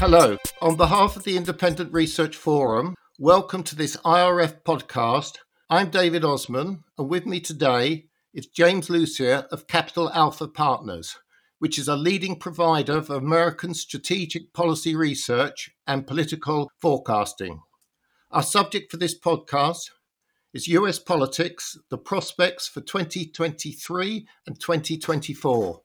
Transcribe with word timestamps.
Hello. 0.00 0.36
On 0.62 0.76
behalf 0.76 1.16
of 1.16 1.24
the 1.24 1.36
Independent 1.36 1.92
Research 1.92 2.36
Forum, 2.36 2.94
welcome 3.18 3.64
to 3.64 3.74
this 3.74 3.96
IRF 4.04 4.62
podcast. 4.62 5.38
I'm 5.68 5.90
David 5.90 6.24
Osman, 6.24 6.84
and 6.96 7.08
with 7.08 7.26
me 7.26 7.40
today 7.40 8.04
is 8.32 8.46
James 8.46 8.88
Lucier 8.88 9.48
of 9.50 9.66
Capital 9.66 10.08
Alpha 10.12 10.46
Partners, 10.46 11.18
which 11.58 11.80
is 11.80 11.88
a 11.88 11.96
leading 11.96 12.38
provider 12.38 12.96
of 12.96 13.10
American 13.10 13.74
strategic 13.74 14.52
policy 14.52 14.94
research 14.94 15.68
and 15.84 16.06
political 16.06 16.70
forecasting. 16.80 17.60
Our 18.30 18.44
subject 18.44 18.92
for 18.92 18.98
this 18.98 19.18
podcast 19.18 19.90
is 20.54 20.68
US 20.68 21.00
politics, 21.00 21.76
the 21.90 21.98
prospects 21.98 22.68
for 22.68 22.82
2023 22.82 24.28
and 24.46 24.60
2024. 24.60 25.80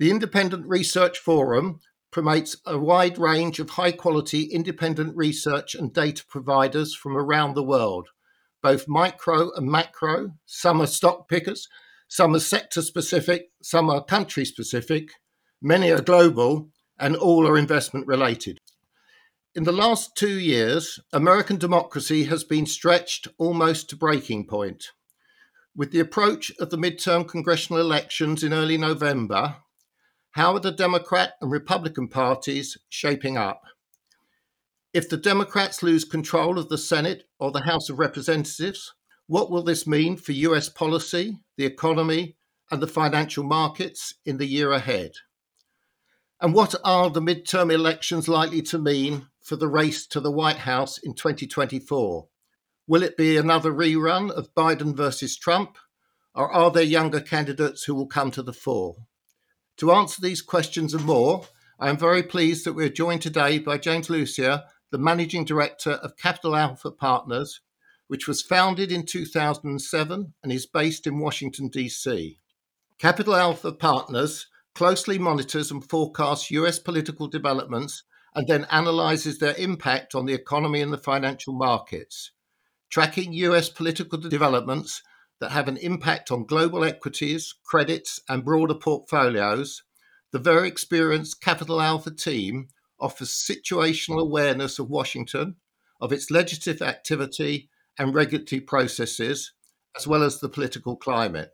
The 0.00 0.10
Independent 0.10 0.66
Research 0.66 1.20
Forum 1.20 1.78
promotes 2.12 2.56
a 2.66 2.78
wide 2.78 3.18
range 3.18 3.58
of 3.58 3.70
high 3.70 3.90
quality 3.90 4.42
independent 4.42 5.16
research 5.16 5.74
and 5.74 5.92
data 5.92 6.22
providers 6.28 6.94
from 6.94 7.16
around 7.16 7.54
the 7.54 7.62
world, 7.62 8.08
both 8.62 8.86
micro 8.86 9.50
and 9.56 9.66
macro. 9.66 10.34
Some 10.44 10.80
are 10.82 10.86
stock 10.86 11.28
pickers, 11.28 11.66
some 12.06 12.34
are 12.34 12.40
sector 12.40 12.82
specific, 12.82 13.50
some 13.62 13.88
are 13.88 14.04
country 14.04 14.44
specific, 14.44 15.12
many 15.62 15.90
are 15.90 16.02
global, 16.02 16.68
and 16.98 17.16
all 17.16 17.48
are 17.48 17.56
investment 17.56 18.06
related. 18.06 18.58
In 19.54 19.64
the 19.64 19.72
last 19.72 20.14
two 20.14 20.38
years, 20.38 21.00
American 21.12 21.56
democracy 21.56 22.24
has 22.24 22.44
been 22.44 22.66
stretched 22.66 23.28
almost 23.38 23.88
to 23.90 23.96
breaking 23.96 24.46
point. 24.46 24.84
With 25.74 25.90
the 25.90 26.00
approach 26.00 26.52
of 26.60 26.68
the 26.68 26.76
midterm 26.76 27.26
congressional 27.26 27.80
elections 27.80 28.44
in 28.44 28.52
early 28.52 28.76
November, 28.76 29.56
how 30.32 30.54
are 30.54 30.60
the 30.60 30.72
Democrat 30.72 31.34
and 31.42 31.50
Republican 31.50 32.08
parties 32.08 32.78
shaping 32.88 33.36
up? 33.36 33.62
If 34.94 35.08
the 35.08 35.18
Democrats 35.18 35.82
lose 35.82 36.04
control 36.04 36.58
of 36.58 36.70
the 36.70 36.78
Senate 36.78 37.24
or 37.38 37.50
the 37.50 37.64
House 37.64 37.90
of 37.90 37.98
Representatives, 37.98 38.94
what 39.26 39.50
will 39.50 39.62
this 39.62 39.86
mean 39.86 40.16
for 40.16 40.32
US 40.32 40.70
policy, 40.70 41.38
the 41.58 41.66
economy, 41.66 42.36
and 42.70 42.82
the 42.82 42.86
financial 42.86 43.44
markets 43.44 44.14
in 44.24 44.38
the 44.38 44.46
year 44.46 44.72
ahead? 44.72 45.12
And 46.40 46.54
what 46.54 46.74
are 46.82 47.10
the 47.10 47.20
midterm 47.20 47.70
elections 47.70 48.26
likely 48.26 48.62
to 48.62 48.78
mean 48.78 49.28
for 49.42 49.56
the 49.56 49.68
race 49.68 50.06
to 50.08 50.20
the 50.20 50.32
White 50.32 50.58
House 50.58 50.96
in 50.96 51.14
2024? 51.14 52.26
Will 52.86 53.02
it 53.02 53.18
be 53.18 53.36
another 53.36 53.70
rerun 53.70 54.30
of 54.30 54.54
Biden 54.54 54.96
versus 54.96 55.36
Trump, 55.36 55.76
or 56.34 56.50
are 56.50 56.70
there 56.70 56.82
younger 56.82 57.20
candidates 57.20 57.84
who 57.84 57.94
will 57.94 58.06
come 58.06 58.30
to 58.30 58.42
the 58.42 58.54
fore? 58.54 58.96
To 59.82 59.90
answer 59.90 60.22
these 60.22 60.42
questions 60.42 60.94
and 60.94 61.04
more, 61.04 61.44
I 61.80 61.90
am 61.90 61.96
very 61.96 62.22
pleased 62.22 62.64
that 62.64 62.74
we're 62.74 62.88
joined 62.88 63.20
today 63.20 63.58
by 63.58 63.78
James 63.78 64.08
Lucier, 64.08 64.62
the 64.92 64.98
Managing 64.98 65.44
Director 65.44 65.94
of 65.94 66.16
Capital 66.16 66.54
Alpha 66.54 66.92
Partners, 66.92 67.62
which 68.06 68.28
was 68.28 68.42
founded 68.42 68.92
in 68.92 69.04
2007 69.04 70.34
and 70.40 70.52
is 70.52 70.66
based 70.66 71.08
in 71.08 71.18
Washington, 71.18 71.66
D.C. 71.66 72.38
Capital 73.00 73.34
Alpha 73.34 73.72
Partners 73.72 74.46
closely 74.72 75.18
monitors 75.18 75.72
and 75.72 75.84
forecasts 75.90 76.52
US 76.52 76.78
political 76.78 77.26
developments 77.26 78.04
and 78.36 78.46
then 78.46 78.68
analyzes 78.70 79.40
their 79.40 79.56
impact 79.56 80.14
on 80.14 80.26
the 80.26 80.32
economy 80.32 80.80
and 80.80 80.92
the 80.92 80.96
financial 80.96 81.54
markets. 81.54 82.30
Tracking 82.88 83.32
US 83.32 83.68
political 83.68 84.18
developments 84.18 85.02
that 85.42 85.50
have 85.50 85.66
an 85.66 85.76
impact 85.78 86.30
on 86.30 86.46
global 86.46 86.84
equities, 86.84 87.56
credits, 87.64 88.20
and 88.28 88.44
broader 88.44 88.76
portfolios, 88.76 89.82
the 90.30 90.38
very 90.38 90.68
experienced 90.68 91.40
Capital 91.40 91.82
Alpha 91.82 92.12
team 92.12 92.68
offers 93.00 93.30
situational 93.30 94.20
awareness 94.20 94.78
of 94.78 94.88
Washington, 94.88 95.56
of 96.00 96.12
its 96.12 96.30
legislative 96.30 96.80
activity 96.80 97.68
and 97.98 98.14
regulatory 98.14 98.60
processes, 98.60 99.52
as 99.96 100.06
well 100.06 100.22
as 100.22 100.38
the 100.38 100.48
political 100.48 100.94
climate. 100.94 101.50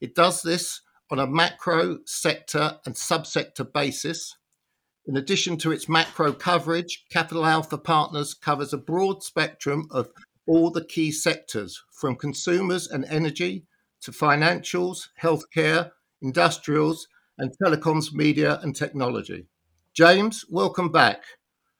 It 0.00 0.16
does 0.16 0.42
this 0.42 0.80
on 1.08 1.20
a 1.20 1.26
macro, 1.28 1.98
sector, 2.04 2.80
and 2.84 2.96
subsector 2.96 3.72
basis. 3.72 4.36
In 5.06 5.16
addition 5.16 5.58
to 5.58 5.70
its 5.70 5.88
macro 5.88 6.32
coverage, 6.32 7.04
Capital 7.08 7.46
Alpha 7.46 7.78
Partners 7.78 8.34
covers 8.34 8.72
a 8.72 8.78
broad 8.78 9.22
spectrum 9.22 9.86
of 9.92 10.08
all 10.46 10.70
the 10.70 10.84
key 10.84 11.12
sectors 11.12 11.82
from 11.92 12.16
consumers 12.16 12.88
and 12.88 13.04
energy 13.06 13.64
to 14.02 14.10
financials, 14.10 15.08
healthcare, 15.20 15.90
industrials, 16.20 17.06
and 17.38 17.52
telecoms, 17.62 18.12
media, 18.12 18.58
and 18.62 18.74
technology. 18.74 19.46
James, 19.94 20.44
welcome 20.48 20.90
back. 20.90 21.22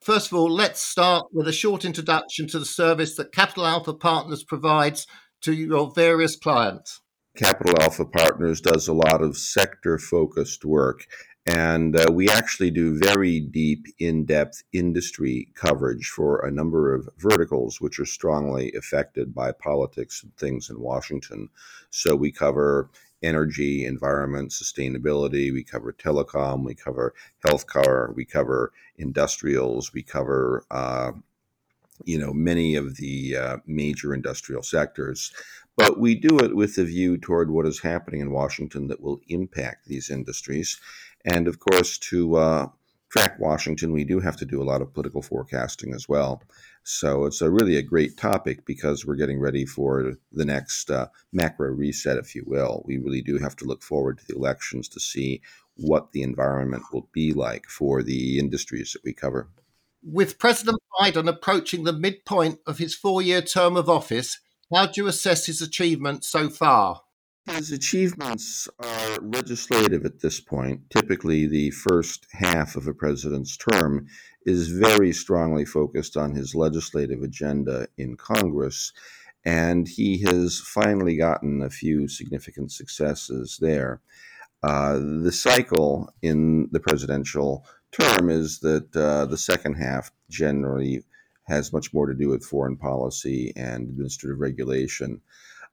First 0.01 0.33
of 0.33 0.39
all, 0.39 0.51
let's 0.51 0.83
start 0.83 1.27
with 1.33 1.47
a 1.47 1.53
short 1.53 1.85
introduction 1.85 2.49
to 2.49 2.59
the 2.59 2.65
service 2.65 3.17
that 3.17 3.33
Capital 3.33 3.67
Alpha 3.67 3.95
Partners 3.95 4.45
provides 4.45 5.07
to 5.43 5.53
your 5.53 5.93
various 5.95 6.37
clients. 6.37 7.01
Capital 7.37 7.75
Alpha 7.81 8.05
Partners 8.05 8.61
does 8.61 8.89
a 8.89 8.93
lot 8.93 9.23
of 9.23 9.37
sector 9.37 9.99
focused 9.99 10.65
work 10.65 11.07
and 11.47 11.97
uh, 11.97 12.07
we 12.13 12.29
actually 12.29 12.71
do 12.71 12.99
very 12.99 13.41
deep, 13.41 13.87
in 13.99 14.25
depth 14.25 14.63
industry 14.73 15.49
coverage 15.55 16.09
for 16.09 16.39
a 16.39 16.51
number 16.51 16.95
of 16.95 17.09
verticals 17.19 17.81
which 17.81 17.99
are 17.99 18.07
strongly 18.07 18.73
affected 18.79 19.35
by 19.35 19.51
politics 19.51 20.23
and 20.23 20.35
things 20.37 20.71
in 20.71 20.81
Washington. 20.81 21.49
So 21.91 22.15
we 22.15 22.31
cover 22.31 22.91
energy, 23.23 23.85
environment, 23.85 24.51
sustainability, 24.51 25.53
we 25.53 25.65
cover 25.65 25.93
telecom, 25.93 26.65
we 26.65 26.75
cover 26.75 27.13
healthcare, 27.45 28.15
we 28.15 28.25
cover 28.25 28.73
industrials, 28.97 29.93
we 29.93 30.03
cover 30.03 30.65
uh, 30.71 31.13
you 32.05 32.19
know 32.19 32.33
many 32.33 32.75
of 32.75 32.97
the 32.97 33.37
uh, 33.37 33.57
major 33.67 34.13
industrial 34.13 34.63
sectors 34.63 35.33
but 35.77 35.99
we 35.99 36.15
do 36.15 36.39
it 36.39 36.55
with 36.55 36.77
a 36.79 36.85
view 36.85 37.17
toward 37.17 37.51
what 37.51 37.67
is 37.67 37.81
happening 37.81 38.21
in 38.21 38.31
Washington 38.31 38.89
that 38.89 39.01
will 39.01 39.21
impact 39.29 39.87
these 39.87 40.11
industries. 40.11 40.79
And 41.25 41.49
of 41.49 41.61
course, 41.61 41.99
to 41.99 42.37
uh, 42.37 42.69
track 43.11 43.39
Washington, 43.39 43.93
we 43.93 44.05
do 44.05 44.21
have 44.21 44.37
to 44.39 44.45
do 44.45 44.63
a 44.63 44.65
lot 44.65 44.83
of 44.83 44.93
political 44.93 45.23
forecasting 45.23 45.95
as 45.95 46.09
well. 46.09 46.43
So 46.85 47.27
it's 47.27 47.41
a 47.41 47.51
really 47.51 47.77
a 47.77 47.83
great 47.83 48.17
topic 48.17 48.65
because 48.65 49.07
we're 49.07 49.17
getting 49.17 49.39
ready 49.39 49.65
for 49.65 50.15
the 50.33 50.45
next 50.45 50.91
uh, 50.91 51.07
macro 51.33 51.69
reset, 51.69 52.19
if 52.19 52.35
you 52.35 52.43
will. 52.47 52.83
We 52.87 52.99
really 52.99 53.23
do 53.23 53.39
have 53.39 53.55
to 53.57 53.65
look 53.65 53.83
forward 53.83 54.19
to 54.19 54.27
the 54.27 54.35
elections 54.35 54.89
to 54.89 55.01
see 55.01 55.43
what 55.77 56.13
the 56.13 56.23
environment 56.23 56.85
will 56.93 57.09
be 57.13 57.33
like 57.33 57.67
for 57.67 58.03
the 58.03 58.39
industries 58.39 58.93
that 58.93 59.05
we 59.05 59.13
cover. 59.13 59.49
With 60.03 60.39
President 60.39 60.79
Biden 60.99 61.29
approaching 61.29 61.85
the 61.85 61.93
midpoint 61.93 62.59
of 62.67 62.79
his 62.79 62.95
four 62.95 63.23
year 63.23 63.43
term 63.43 63.77
of 63.77 63.89
office, 63.89 64.41
how 64.75 64.87
do 64.87 65.03
you 65.03 65.07
assess 65.07 65.47
his 65.47 65.63
achievements 65.63 66.29
so 66.29 66.49
far? 66.49 67.03
His 67.51 67.73
achievements 67.73 68.69
are 68.79 69.17
legislative 69.21 70.05
at 70.05 70.21
this 70.21 70.41
point. 70.41 70.89
Typically, 70.91 71.47
the 71.47 71.71
first 71.71 72.27
half 72.31 72.77
of 72.77 72.87
a 72.87 72.95
president's 72.95 73.57
term 73.57 74.07
is 74.47 74.69
very 74.69 75.13
strongly 75.13 75.65
focused 75.65 76.17
on 76.17 76.35
his 76.35 76.55
legislative 76.55 77.23
agenda 77.23 77.89
in 77.99 78.17
Congress, 78.17 78.93
and 79.45 79.89
he 79.89 80.23
has 80.23 80.61
finally 80.61 81.17
gotten 81.17 81.63
a 81.63 81.71
few 81.71 82.07
significant 82.07 82.71
successes 82.71 83.59
there. 83.61 84.01
Uh, 84.63 84.99
the 85.23 85.33
cycle 85.33 86.15
in 86.23 86.69
the 86.71 86.81
presidential 86.81 87.67
term 87.91 88.31
is 88.31 88.61
that 88.61 88.95
uh, 88.95 89.27
the 89.27 89.37
second 89.37 89.75
half 89.75 90.13
generally 90.31 91.03
has 91.49 91.73
much 91.73 91.93
more 91.93 92.07
to 92.07 92.15
do 92.15 92.29
with 92.29 92.45
foreign 92.45 92.77
policy 92.77 93.53
and 93.57 93.89
administrative 93.89 94.39
regulation. 94.39 95.21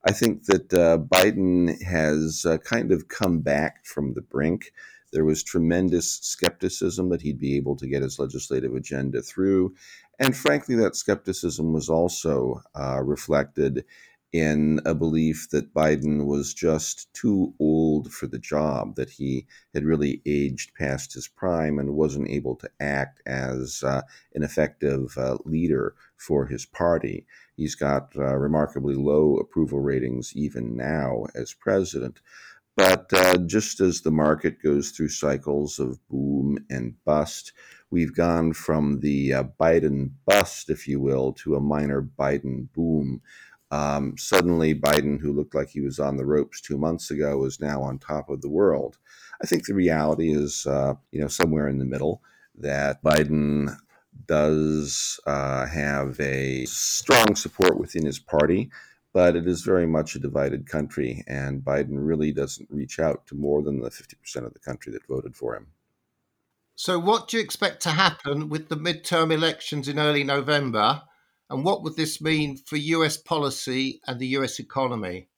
I 0.06 0.12
think 0.12 0.46
that 0.46 0.72
uh, 0.72 0.98
Biden 0.98 1.80
has 1.82 2.46
uh, 2.46 2.58
kind 2.58 2.90
of 2.90 3.08
come 3.08 3.40
back 3.40 3.84
from 3.84 4.14
the 4.14 4.22
brink. 4.22 4.72
There 5.12 5.24
was 5.24 5.42
tremendous 5.42 6.20
skepticism 6.22 7.10
that 7.10 7.22
he'd 7.22 7.38
be 7.38 7.56
able 7.56 7.76
to 7.76 7.86
get 7.86 8.02
his 8.02 8.18
legislative 8.18 8.74
agenda 8.74 9.20
through. 9.22 9.74
And 10.18 10.36
frankly, 10.36 10.74
that 10.76 10.96
skepticism 10.96 11.72
was 11.72 11.88
also 11.88 12.62
uh, 12.74 13.00
reflected 13.02 13.84
in 14.32 14.80
a 14.84 14.94
belief 14.94 15.48
that 15.50 15.74
Biden 15.74 16.26
was 16.26 16.54
just 16.54 17.12
too 17.14 17.52
old 17.58 18.12
for 18.12 18.26
the 18.28 18.38
job, 18.38 18.94
that 18.94 19.10
he 19.10 19.46
had 19.74 19.84
really 19.84 20.22
aged 20.24 20.72
past 20.74 21.12
his 21.12 21.26
prime 21.26 21.78
and 21.78 21.94
wasn't 21.94 22.30
able 22.30 22.54
to 22.56 22.70
act 22.78 23.20
as 23.26 23.82
uh, 23.82 24.02
an 24.34 24.42
effective 24.42 25.16
uh, 25.18 25.38
leader 25.44 25.94
for 26.16 26.46
his 26.46 26.64
party. 26.64 27.26
He's 27.56 27.74
got 27.74 28.12
uh, 28.16 28.36
remarkably 28.36 28.94
low 28.94 29.36
approval 29.36 29.80
ratings 29.80 30.32
even 30.36 30.76
now 30.76 31.26
as 31.34 31.52
president. 31.52 32.20
But 32.76 33.12
uh, 33.12 33.36
just 33.38 33.80
as 33.80 34.00
the 34.00 34.10
market 34.10 34.62
goes 34.62 34.90
through 34.90 35.08
cycles 35.08 35.78
of 35.78 35.98
boom 36.08 36.64
and 36.70 36.94
bust, 37.04 37.52
we've 37.90 38.14
gone 38.14 38.52
from 38.52 39.00
the 39.00 39.34
uh, 39.34 39.44
Biden 39.60 40.12
bust, 40.24 40.70
if 40.70 40.86
you 40.86 41.00
will, 41.00 41.32
to 41.34 41.56
a 41.56 41.60
minor 41.60 42.00
Biden 42.00 42.72
boom. 42.72 43.20
Um, 43.70 44.16
suddenly, 44.18 44.74
Biden, 44.74 45.20
who 45.20 45.32
looked 45.32 45.54
like 45.54 45.68
he 45.68 45.80
was 45.80 45.98
on 45.98 46.16
the 46.16 46.26
ropes 46.26 46.60
two 46.60 46.76
months 46.76 47.10
ago, 47.10 47.44
is 47.44 47.60
now 47.60 47.82
on 47.82 47.98
top 47.98 48.28
of 48.28 48.40
the 48.40 48.48
world. 48.48 48.98
I 49.42 49.46
think 49.46 49.66
the 49.66 49.74
reality 49.74 50.32
is, 50.32 50.66
uh, 50.66 50.94
you 51.12 51.20
know, 51.20 51.28
somewhere 51.28 51.68
in 51.68 51.78
the 51.78 51.84
middle 51.84 52.22
that 52.56 53.02
Biden 53.02 53.76
does 54.26 55.20
uh, 55.26 55.66
have 55.66 56.18
a 56.20 56.64
strong 56.66 57.34
support 57.36 57.78
within 57.78 58.04
his 58.04 58.18
party, 58.18 58.70
but 59.12 59.36
it 59.36 59.46
is 59.46 59.62
very 59.62 59.86
much 59.86 60.14
a 60.14 60.20
divided 60.20 60.66
country, 60.66 61.24
and 61.26 61.62
Biden 61.62 61.96
really 62.06 62.32
doesn't 62.32 62.68
reach 62.70 62.98
out 62.98 63.26
to 63.28 63.34
more 63.34 63.62
than 63.62 63.80
the 63.80 63.90
50% 63.90 64.44
of 64.44 64.52
the 64.52 64.60
country 64.60 64.92
that 64.92 65.06
voted 65.06 65.36
for 65.36 65.56
him. 65.56 65.68
So, 66.74 66.98
what 66.98 67.28
do 67.28 67.36
you 67.36 67.42
expect 67.42 67.82
to 67.82 67.90
happen 67.90 68.48
with 68.48 68.68
the 68.68 68.76
midterm 68.76 69.32
elections 69.32 69.86
in 69.86 69.98
early 69.98 70.24
November? 70.24 71.02
And 71.50 71.64
what 71.64 71.82
would 71.82 71.96
this 71.96 72.20
mean 72.20 72.56
for 72.56 72.76
US 72.76 73.16
policy 73.16 74.00
and 74.06 74.20
the 74.20 74.28
US 74.38 74.60
economy? 74.60 75.28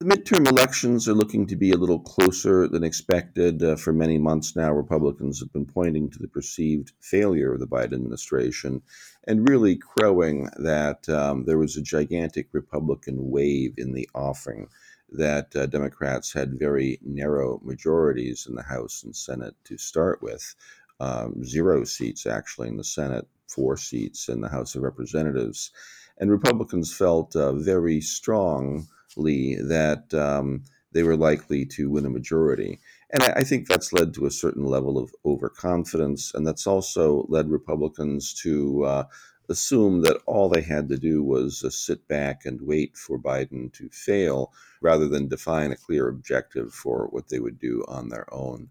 The 0.00 0.06
midterm 0.06 0.50
elections 0.50 1.08
are 1.08 1.14
looking 1.14 1.46
to 1.46 1.56
be 1.56 1.70
a 1.70 1.76
little 1.76 2.00
closer 2.00 2.66
than 2.66 2.82
expected. 2.82 3.62
Uh, 3.62 3.76
for 3.76 3.92
many 3.92 4.18
months 4.18 4.56
now, 4.56 4.72
Republicans 4.72 5.40
have 5.40 5.52
been 5.52 5.66
pointing 5.66 6.10
to 6.10 6.18
the 6.18 6.28
perceived 6.28 6.92
failure 7.00 7.52
of 7.52 7.60
the 7.60 7.66
Biden 7.66 7.92
administration 7.92 8.82
and 9.28 9.48
really 9.48 9.76
crowing 9.76 10.48
that 10.56 11.08
um, 11.08 11.44
there 11.44 11.58
was 11.58 11.76
a 11.76 11.82
gigantic 11.82 12.48
Republican 12.52 13.30
wave 13.30 13.74
in 13.76 13.92
the 13.92 14.08
offing, 14.14 14.68
that 15.10 15.54
uh, 15.54 15.66
Democrats 15.66 16.32
had 16.32 16.58
very 16.58 16.98
narrow 17.02 17.60
majorities 17.62 18.46
in 18.48 18.54
the 18.54 18.62
House 18.62 19.04
and 19.04 19.14
Senate 19.14 19.54
to 19.64 19.78
start 19.78 20.22
with, 20.22 20.54
um, 21.00 21.44
zero 21.44 21.84
seats 21.84 22.26
actually 22.26 22.68
in 22.68 22.76
the 22.76 22.84
Senate, 22.84 23.28
four 23.54 23.76
seats 23.76 24.28
in 24.28 24.40
the 24.40 24.48
House 24.48 24.74
of 24.74 24.82
Representatives. 24.82 25.70
And 26.18 26.30
Republicans 26.30 26.94
felt 26.94 27.34
uh, 27.34 27.52
very 27.52 28.00
strongly 28.00 29.56
that 29.56 30.12
um, 30.14 30.64
they 30.92 31.02
were 31.02 31.16
likely 31.16 31.66
to 31.66 31.90
win 31.90 32.06
a 32.06 32.10
majority. 32.10 32.78
And 33.10 33.22
I, 33.22 33.32
I, 33.36 33.44
think 33.44 33.66
that's 33.66 33.92
led 33.92 34.14
to 34.14 34.26
a 34.26 34.30
certain 34.30 34.64
level 34.64 34.96
of 34.96 35.12
overconfidence. 35.24 36.32
And 36.34 36.46
that's 36.46 36.66
also 36.66 37.26
led 37.28 37.50
Republicans 37.50 38.32
to 38.42 38.84
uh, 38.84 39.04
assume 39.48 40.02
that 40.02 40.20
all 40.26 40.48
they 40.48 40.62
had 40.62 40.88
to 40.88 40.96
do 40.96 41.22
was 41.22 41.62
uh, 41.64 41.70
sit 41.70 42.06
back 42.08 42.44
and 42.44 42.60
wait 42.62 42.96
for 42.96 43.18
Biden 43.18 43.72
to 43.74 43.88
fail 43.90 44.52
rather 44.80 45.08
than 45.08 45.28
define 45.28 45.72
a 45.72 45.76
clear 45.76 46.08
objective 46.08 46.72
for 46.72 47.08
what 47.10 47.28
they 47.28 47.40
would 47.40 47.58
do 47.58 47.84
on 47.88 48.08
their 48.08 48.32
own. 48.32 48.70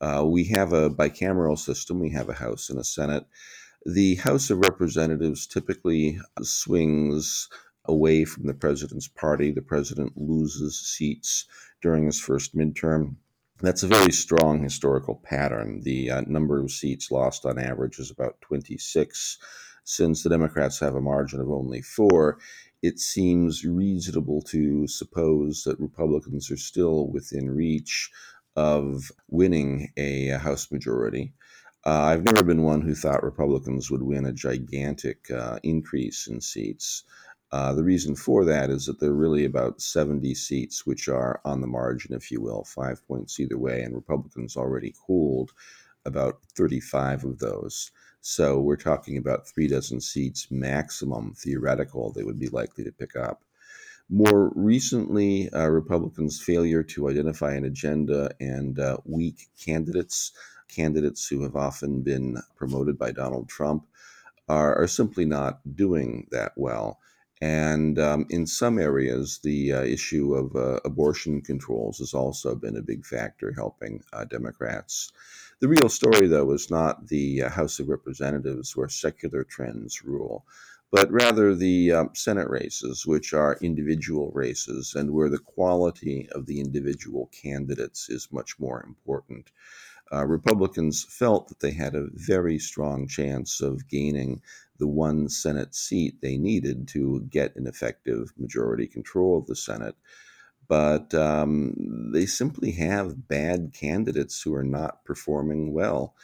Uh, 0.00 0.24
we 0.26 0.44
have 0.44 0.72
a 0.72 0.88
bicameral 0.88 1.58
system, 1.58 2.00
we 2.00 2.10
have 2.10 2.28
a 2.30 2.34
House 2.34 2.70
and 2.70 2.78
a 2.78 2.84
Senate. 2.84 3.26
The 3.86 4.16
House 4.16 4.50
of 4.50 4.58
Representatives 4.58 5.46
typically 5.46 6.20
swings 6.42 7.48
away 7.86 8.26
from 8.26 8.46
the 8.46 8.52
president's 8.52 9.08
party. 9.08 9.52
The 9.52 9.62
president 9.62 10.12
loses 10.16 10.78
seats 10.78 11.46
during 11.80 12.04
his 12.04 12.20
first 12.20 12.54
midterm. 12.54 13.16
That's 13.62 13.82
a 13.82 13.88
very 13.88 14.12
strong 14.12 14.62
historical 14.62 15.14
pattern. 15.24 15.80
The 15.82 16.10
uh, 16.10 16.20
number 16.26 16.60
of 16.60 16.70
seats 16.70 17.10
lost 17.10 17.46
on 17.46 17.58
average 17.58 17.98
is 17.98 18.10
about 18.10 18.38
26. 18.42 19.38
Since 19.84 20.22
the 20.22 20.30
Democrats 20.30 20.78
have 20.80 20.94
a 20.94 21.00
margin 21.00 21.40
of 21.40 21.50
only 21.50 21.80
four, 21.80 22.38
it 22.82 22.98
seems 22.98 23.64
reasonable 23.64 24.42
to 24.42 24.86
suppose 24.88 25.64
that 25.64 25.80
Republicans 25.80 26.50
are 26.50 26.58
still 26.58 27.08
within 27.08 27.50
reach 27.50 28.10
of 28.56 29.10
winning 29.28 29.90
a 29.96 30.28
House 30.38 30.70
majority. 30.70 31.32
Uh, 31.86 32.02
I've 32.02 32.24
never 32.24 32.42
been 32.44 32.62
one 32.62 32.82
who 32.82 32.94
thought 32.94 33.22
Republicans 33.22 33.90
would 33.90 34.02
win 34.02 34.26
a 34.26 34.32
gigantic 34.32 35.30
uh, 35.30 35.58
increase 35.62 36.26
in 36.26 36.40
seats. 36.40 37.04
Uh, 37.52 37.72
the 37.72 37.82
reason 37.82 38.14
for 38.14 38.44
that 38.44 38.70
is 38.70 38.86
that 38.86 39.00
there 39.00 39.10
are 39.10 39.14
really 39.14 39.44
about 39.44 39.80
70 39.80 40.34
seats 40.34 40.86
which 40.86 41.08
are 41.08 41.40
on 41.44 41.60
the 41.60 41.66
margin, 41.66 42.14
if 42.14 42.30
you 42.30 42.40
will, 42.40 42.64
five 42.64 43.04
points 43.08 43.40
either 43.40 43.58
way, 43.58 43.82
and 43.82 43.94
Republicans 43.94 44.56
already 44.56 44.94
cooled 45.06 45.52
about 46.04 46.40
35 46.56 47.24
of 47.24 47.38
those. 47.38 47.90
So 48.20 48.60
we're 48.60 48.76
talking 48.76 49.16
about 49.16 49.48
three 49.48 49.66
dozen 49.66 50.00
seats 50.00 50.48
maximum 50.50 51.34
theoretical 51.34 52.12
they 52.12 52.22
would 52.22 52.38
be 52.38 52.48
likely 52.48 52.84
to 52.84 52.92
pick 52.92 53.16
up. 53.16 53.42
More 54.10 54.52
recently, 54.54 55.48
uh, 55.50 55.68
Republicans' 55.68 56.40
failure 56.40 56.82
to 56.82 57.08
identify 57.08 57.54
an 57.54 57.64
agenda 57.64 58.30
and 58.40 58.78
uh, 58.78 58.98
weak 59.04 59.48
candidates, 59.58 60.32
candidates 60.70 61.26
who 61.26 61.42
have 61.42 61.56
often 61.56 62.02
been 62.02 62.38
promoted 62.56 62.98
by 62.98 63.12
Donald 63.12 63.48
Trump, 63.48 63.84
are, 64.48 64.74
are 64.76 64.88
simply 64.88 65.24
not 65.24 65.60
doing 65.76 66.26
that 66.30 66.52
well. 66.56 66.98
And 67.40 67.98
um, 67.98 68.26
in 68.28 68.46
some 68.46 68.78
areas, 68.78 69.40
the 69.42 69.72
uh, 69.72 69.82
issue 69.82 70.34
of 70.34 70.54
uh, 70.54 70.80
abortion 70.84 71.40
controls 71.40 71.98
has 71.98 72.12
also 72.12 72.54
been 72.54 72.76
a 72.76 72.82
big 72.82 73.06
factor 73.06 73.52
helping 73.52 74.02
uh, 74.12 74.24
Democrats. 74.24 75.10
The 75.60 75.68
real 75.68 75.88
story, 75.88 76.26
though, 76.26 76.52
is 76.52 76.70
not 76.70 77.08
the 77.08 77.44
uh, 77.44 77.48
House 77.48 77.78
of 77.78 77.88
Representatives 77.88 78.76
where 78.76 78.88
secular 78.88 79.44
trends 79.44 80.04
rule, 80.04 80.44
but 80.90 81.10
rather 81.10 81.54
the 81.54 81.92
um, 81.92 82.10
Senate 82.14 82.50
races, 82.50 83.06
which 83.06 83.32
are 83.32 83.58
individual 83.62 84.30
races 84.34 84.94
and 84.94 85.12
where 85.12 85.30
the 85.30 85.38
quality 85.38 86.28
of 86.32 86.44
the 86.44 86.60
individual 86.60 87.30
candidates 87.42 88.10
is 88.10 88.28
much 88.32 88.58
more 88.58 88.84
important. 88.86 89.50
Uh, 90.12 90.26
Republicans 90.26 91.04
felt 91.08 91.48
that 91.48 91.60
they 91.60 91.70
had 91.72 91.94
a 91.94 92.08
very 92.14 92.58
strong 92.58 93.06
chance 93.06 93.60
of 93.60 93.88
gaining 93.88 94.42
the 94.78 94.88
one 94.88 95.28
Senate 95.28 95.74
seat 95.74 96.20
they 96.20 96.36
needed 96.36 96.88
to 96.88 97.20
get 97.30 97.54
an 97.56 97.66
effective 97.66 98.32
majority 98.36 98.86
control 98.86 99.38
of 99.38 99.46
the 99.46 99.54
Senate. 99.54 99.94
But 100.66 101.14
um, 101.14 102.10
they 102.12 102.26
simply 102.26 102.72
have 102.72 103.28
bad 103.28 103.72
candidates 103.72 104.40
who 104.40 104.54
are 104.54 104.64
not 104.64 105.04
performing 105.04 105.72
well. 105.72 106.14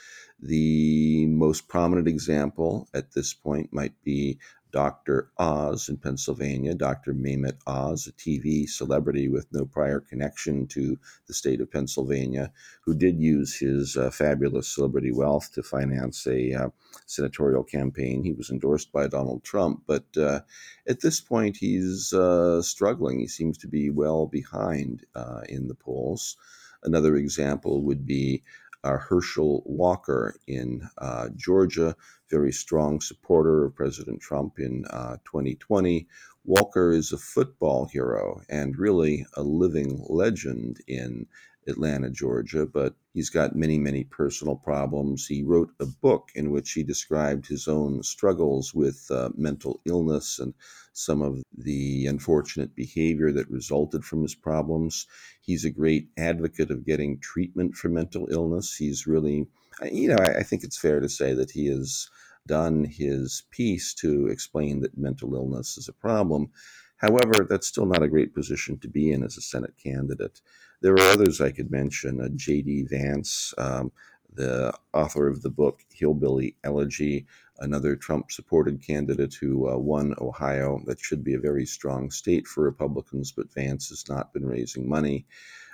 The 0.40 1.26
most 1.26 1.68
prominent 1.68 2.06
example 2.06 2.88
at 2.94 3.12
this 3.12 3.34
point 3.34 3.72
might 3.72 3.94
be 4.04 4.38
Dr. 4.76 5.30
Oz 5.38 5.88
in 5.88 5.96
Pennsylvania, 5.96 6.74
Dr. 6.74 7.14
Mehmet 7.14 7.56
Oz, 7.66 8.06
a 8.06 8.12
TV 8.12 8.68
celebrity 8.68 9.26
with 9.26 9.46
no 9.50 9.64
prior 9.64 10.00
connection 10.00 10.66
to 10.66 10.98
the 11.26 11.32
state 11.32 11.62
of 11.62 11.72
Pennsylvania, 11.72 12.52
who 12.82 12.94
did 12.94 13.18
use 13.18 13.56
his 13.56 13.96
uh, 13.96 14.10
fabulous 14.10 14.68
celebrity 14.68 15.10
wealth 15.10 15.50
to 15.54 15.62
finance 15.62 16.26
a 16.26 16.52
uh, 16.52 16.68
senatorial 17.06 17.64
campaign. 17.64 18.22
He 18.22 18.34
was 18.34 18.50
endorsed 18.50 18.92
by 18.92 19.06
Donald 19.06 19.42
Trump, 19.44 19.84
but 19.86 20.14
uh, 20.14 20.40
at 20.86 21.00
this 21.00 21.22
point 21.22 21.56
he's 21.56 22.12
uh, 22.12 22.60
struggling. 22.60 23.18
He 23.18 23.28
seems 23.28 23.56
to 23.56 23.68
be 23.68 23.88
well 23.88 24.26
behind 24.26 25.06
uh, 25.14 25.40
in 25.48 25.68
the 25.68 25.74
polls. 25.74 26.36
Another 26.82 27.16
example 27.16 27.80
would 27.80 28.04
be 28.04 28.42
uh, 28.86 28.98
Herschel 28.98 29.62
Walker 29.66 30.38
in 30.46 30.88
uh, 30.98 31.28
Georgia, 31.34 31.96
very 32.30 32.52
strong 32.52 33.00
supporter 33.00 33.64
of 33.64 33.74
President 33.74 34.20
Trump 34.20 34.58
in 34.58 34.84
uh, 34.90 35.16
2020. 35.24 36.06
Walker 36.44 36.92
is 36.92 37.12
a 37.12 37.18
football 37.18 37.86
hero 37.86 38.40
and 38.48 38.78
really 38.78 39.26
a 39.34 39.42
living 39.42 40.04
legend 40.08 40.80
in 40.86 41.26
Atlanta, 41.68 42.10
Georgia, 42.10 42.66
but 42.66 42.94
he's 43.12 43.30
got 43.30 43.56
many, 43.56 43.78
many 43.78 44.04
personal 44.04 44.56
problems. 44.56 45.26
He 45.26 45.42
wrote 45.42 45.70
a 45.80 45.86
book 45.86 46.30
in 46.34 46.50
which 46.50 46.72
he 46.72 46.82
described 46.82 47.46
his 47.46 47.68
own 47.68 48.02
struggles 48.02 48.74
with 48.74 49.06
uh, 49.10 49.30
mental 49.36 49.80
illness 49.84 50.38
and 50.38 50.54
some 50.92 51.22
of 51.22 51.42
the 51.56 52.06
unfortunate 52.06 52.74
behavior 52.74 53.32
that 53.32 53.50
resulted 53.50 54.04
from 54.04 54.22
his 54.22 54.34
problems. 54.34 55.06
He's 55.40 55.64
a 55.64 55.70
great 55.70 56.08
advocate 56.16 56.70
of 56.70 56.86
getting 56.86 57.20
treatment 57.20 57.74
for 57.74 57.88
mental 57.88 58.28
illness. 58.30 58.76
He's 58.76 59.06
really, 59.06 59.46
you 59.90 60.08
know, 60.08 60.16
I, 60.20 60.38
I 60.38 60.42
think 60.42 60.64
it's 60.64 60.78
fair 60.78 61.00
to 61.00 61.08
say 61.08 61.34
that 61.34 61.50
he 61.50 61.66
has 61.66 62.08
done 62.46 62.84
his 62.84 63.42
piece 63.50 63.92
to 63.94 64.28
explain 64.28 64.80
that 64.80 64.96
mental 64.96 65.34
illness 65.34 65.76
is 65.76 65.88
a 65.88 65.92
problem. 65.92 66.50
However, 66.98 67.46
that's 67.48 67.66
still 67.66 67.86
not 67.86 68.02
a 68.02 68.08
great 68.08 68.34
position 68.34 68.78
to 68.78 68.88
be 68.88 69.12
in 69.12 69.22
as 69.22 69.36
a 69.36 69.42
Senate 69.42 69.74
candidate. 69.82 70.40
There 70.82 70.94
are 70.94 71.12
others 71.12 71.40
I 71.40 71.52
could 71.52 71.70
mention. 71.70 72.20
Uh, 72.20 72.28
J.D. 72.34 72.84
Vance, 72.90 73.54
um, 73.58 73.92
the 74.32 74.72
author 74.92 75.26
of 75.28 75.42
the 75.42 75.50
book 75.50 75.80
Hillbilly 75.90 76.56
Elegy, 76.62 77.26
another 77.58 77.96
Trump 77.96 78.30
supported 78.30 78.86
candidate 78.86 79.34
who 79.34 79.68
uh, 79.68 79.76
won 79.78 80.14
Ohio. 80.20 80.80
That 80.84 81.00
should 81.00 81.24
be 81.24 81.34
a 81.34 81.40
very 81.40 81.64
strong 81.64 82.10
state 82.10 82.46
for 82.46 82.62
Republicans, 82.62 83.32
but 83.32 83.52
Vance 83.52 83.88
has 83.88 84.04
not 84.08 84.32
been 84.34 84.46
raising 84.46 84.88
money. 84.88 85.26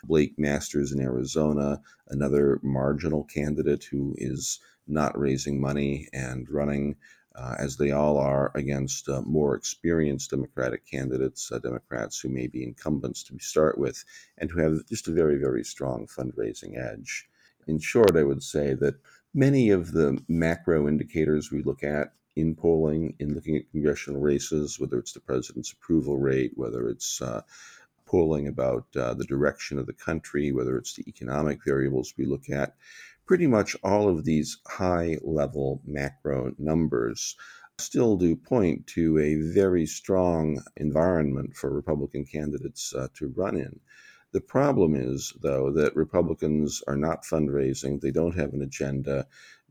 Blake 0.05 0.39
Masters 0.39 0.93
in 0.93 1.01
Arizona, 1.01 1.81
another 2.09 2.61
marginal 2.63 3.25
candidate 3.25 3.85
who 3.85 4.15
is 4.19 4.61
not 4.87 5.19
raising 5.19 5.61
money 5.61 6.09
and 6.13 6.49
running 6.51 6.97
uh, 7.35 7.55
as 7.59 7.77
they 7.77 7.91
all 7.91 8.19
are 8.19 8.53
against 8.55 9.09
uh, 9.09 9.23
more 9.23 9.55
experienced 9.55 10.31
Democratic 10.31 10.87
candidates, 10.87 11.51
uh, 11.51 11.59
Democrats 11.59 12.21
who 12.21 12.29
may 12.29 12.47
be 12.47 12.63
incumbents 12.63 13.23
to 13.25 13.39
start 13.39 13.79
with, 13.79 14.05
and 14.39 14.51
who 14.51 14.61
have 14.61 14.87
just 14.89 15.09
a 15.09 15.13
very, 15.13 15.39
very 15.39 15.65
strong 15.65 16.07
fundraising 16.07 16.79
edge. 16.79 17.29
In 17.67 17.79
short, 17.79 18.17
I 18.17 18.23
would 18.23 18.43
say 18.43 18.75
that 18.75 18.97
many 19.35 19.71
of 19.71 19.93
the 19.93 20.23
macro 20.29 20.89
indicators 20.89 21.51
we 21.51 21.63
look 21.63 21.83
at 21.83 22.13
in 22.35 22.55
polling, 22.55 23.15
in 23.19 23.35
looking 23.35 23.57
at 23.57 23.71
congressional 23.71 24.21
races, 24.21 24.81
whether 24.81 24.99
it's 24.99 25.13
the 25.13 25.21
president's 25.21 25.73
approval 25.73 26.19
rate, 26.19 26.53
whether 26.55 26.89
it's 26.89 27.21
uh, 27.21 27.43
polling 28.13 28.47
about 28.47 28.85
uh, 28.95 29.15
the 29.15 29.25
direction 29.25 29.79
of 29.79 29.87
the 29.87 29.93
country, 29.95 30.53
whether 30.53 30.77
it's 30.77 30.93
the 30.95 31.09
economic 31.09 31.65
variables 31.65 32.13
we 32.19 32.27
look 32.27 32.51
at, 32.51 32.77
pretty 33.27 33.47
much 33.47 33.75
all 33.83 34.07
of 34.07 34.25
these 34.27 34.59
high 34.69 35.17
level 35.23 35.81
macro 35.87 36.53
numbers 36.59 37.35
still 37.79 38.19
do 38.19 38.37
point 38.37 38.87
to 38.87 39.19
a 39.19 39.37
very 39.37 39.87
strong 39.87 40.63
environment 40.77 41.57
for 41.57 41.73
Republican 41.73 42.27
candidates 42.27 42.95
uh, 42.95 43.09
to 43.15 43.33
run 43.35 43.57
in. 43.57 43.81
The 44.33 44.43
problem 44.43 44.95
is, 44.95 45.33
though, 45.41 45.73
that 45.73 45.97
Republicans 45.97 46.83
are 46.87 46.97
not 46.97 47.25
fundraising, 47.25 47.99
they 47.99 48.11
don't 48.11 48.37
have 48.37 48.53
an 48.53 48.63
agenda. 48.63 49.27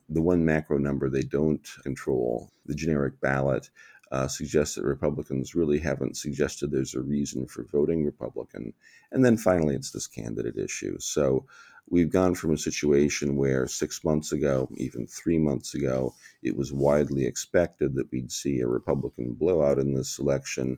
The 0.10 0.22
one 0.22 0.44
macro 0.44 0.80
number 0.80 1.10
they 1.10 1.22
don't 1.22 1.68
control, 1.84 2.50
the 2.66 2.76
generic 2.76 3.22
ballot, 3.22 3.70
uh, 4.12 4.28
suggests 4.28 4.76
that 4.76 4.84
Republicans 4.84 5.56
really 5.56 5.80
haven't 5.80 6.18
suggested 6.18 6.70
there's 6.70 6.96
a 6.96 7.02
reason 7.02 7.48
for 7.48 7.64
voting 7.64 8.06
Republican. 8.06 8.74
And 9.12 9.24
then 9.24 9.38
finally, 9.38 9.76
it's 9.76 9.92
this 9.92 10.08
candidate 10.08 10.58
issue. 10.58 10.98
So 11.00 11.46
we've 11.90 12.12
gone 12.12 12.36
from 12.36 12.54
a 12.54 12.58
situation 12.58 13.38
where 13.38 13.68
six 13.68 14.04
months 14.04 14.32
ago, 14.32 14.70
even 14.76 15.08
three 15.08 15.40
months 15.40 15.74
ago, 15.74 16.14
it 16.44 16.58
was 16.58 16.74
widely 16.74 17.26
expected 17.26 17.96
that 17.96 18.12
we'd 18.12 18.32
see 18.32 18.60
a 18.60 18.68
Republican 18.68 19.34
blowout 19.34 19.80
in 19.80 19.94
this 19.94 20.20
election. 20.20 20.78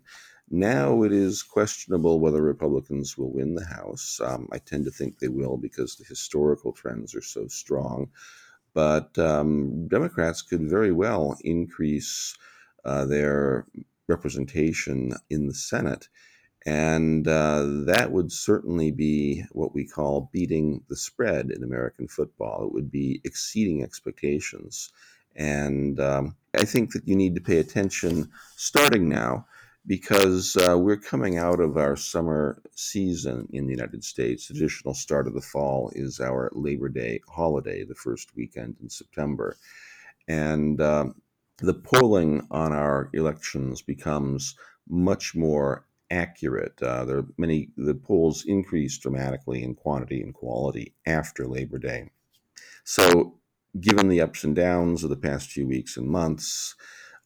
Now 0.50 1.04
it 1.04 1.12
is 1.12 1.42
questionable 1.42 2.20
whether 2.20 2.42
Republicans 2.42 3.18
will 3.18 3.32
win 3.32 3.56
the 3.56 3.66
House. 3.66 4.20
Um, 4.24 4.48
I 4.52 4.60
tend 4.60 4.86
to 4.86 4.92
think 4.92 5.18
they 5.18 5.28
will 5.30 5.58
because 5.58 5.96
the 5.96 6.06
historical 6.06 6.72
trends 6.72 7.16
are 7.16 7.22
so 7.22 7.48
strong. 7.48 8.10
But 8.74 9.18
um, 9.18 9.88
Democrats 9.88 10.42
could 10.42 10.70
very 10.70 10.92
well 10.92 11.38
increase 11.42 12.36
uh, 12.86 13.06
their 13.06 13.66
representation 14.08 15.14
in 15.30 15.48
the 15.48 15.54
Senate. 15.54 16.08
And 16.66 17.28
uh, 17.28 17.66
that 17.86 18.12
would 18.12 18.32
certainly 18.32 18.92
be 18.92 19.44
what 19.52 19.74
we 19.74 19.86
call 19.86 20.30
beating 20.32 20.82
the 20.88 20.96
spread 20.96 21.52
in 21.52 21.64
American 21.64 22.08
football. 22.08 22.66
It 22.66 22.74
would 22.74 22.90
be 22.90 23.20
exceeding 23.26 23.84
expectations. 23.84 24.92
And 25.36 26.00
um, 26.00 26.36
I 26.58 26.64
think 26.64 26.94
that 26.94 27.08
you 27.08 27.16
need 27.16 27.36
to 27.36 27.42
pay 27.42 27.58
attention 27.58 28.30
starting 28.56 29.10
now 29.10 29.46
because 29.86 30.56
uh, 30.56 30.78
we're 30.78 30.96
coming 30.96 31.38
out 31.38 31.60
of 31.60 31.76
our 31.76 31.98
summer 31.98 32.62
season 32.72 33.48
in 33.52 33.66
the 33.66 33.74
United 33.74 34.04
States. 34.04 34.48
The 34.48 34.54
traditional 34.54 34.94
start 34.94 35.28
of 35.28 35.34
the 35.34 35.42
fall 35.42 35.92
is 35.94 36.22
our 36.22 36.50
Labor 36.54 36.88
Day 36.88 37.20
holiday, 37.28 37.84
the 37.84 37.96
first 37.96 38.36
weekend 38.36 38.78
in 38.82 38.90
September. 38.90 39.58
And 40.30 40.80
um, 40.80 41.16
the 41.60 41.74
polling 41.74 42.48
on 42.52 42.72
our 42.72 43.10
elections 43.14 43.82
becomes 43.82 44.56
much 44.88 45.36
more 45.36 45.86
accurate. 46.12 46.82
Uh, 46.82 47.06
there 47.06 47.18
are 47.18 47.28
many 47.38 47.70
the 47.78 47.96
polls 47.96 48.44
increase 48.46 48.98
dramatically 48.98 49.64
in 49.64 49.76
quantity 49.76 50.22
and 50.22 50.34
quality 50.34 50.94
after 51.06 51.48
Labor 51.48 51.80
Day. 51.80 52.10
So, 52.84 53.40
given 53.80 54.10
the 54.10 54.22
ups 54.22 54.44
and 54.44 54.56
downs 54.56 55.04
of 55.04 55.10
the 55.10 55.16
past 55.16 55.50
few 55.50 55.68
weeks 55.68 55.98
and 55.98 56.08
months, 56.08 56.76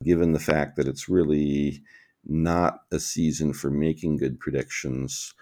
given 0.03 0.31
the 0.31 0.39
fact 0.39 0.75
that 0.77 0.87
it's 0.87 1.09
really 1.09 1.83
not 2.25 2.81
a 2.91 2.99
season 2.99 3.53
for 3.53 3.69
making 3.69 4.17
good 4.17 4.39
predictions, 4.39 5.33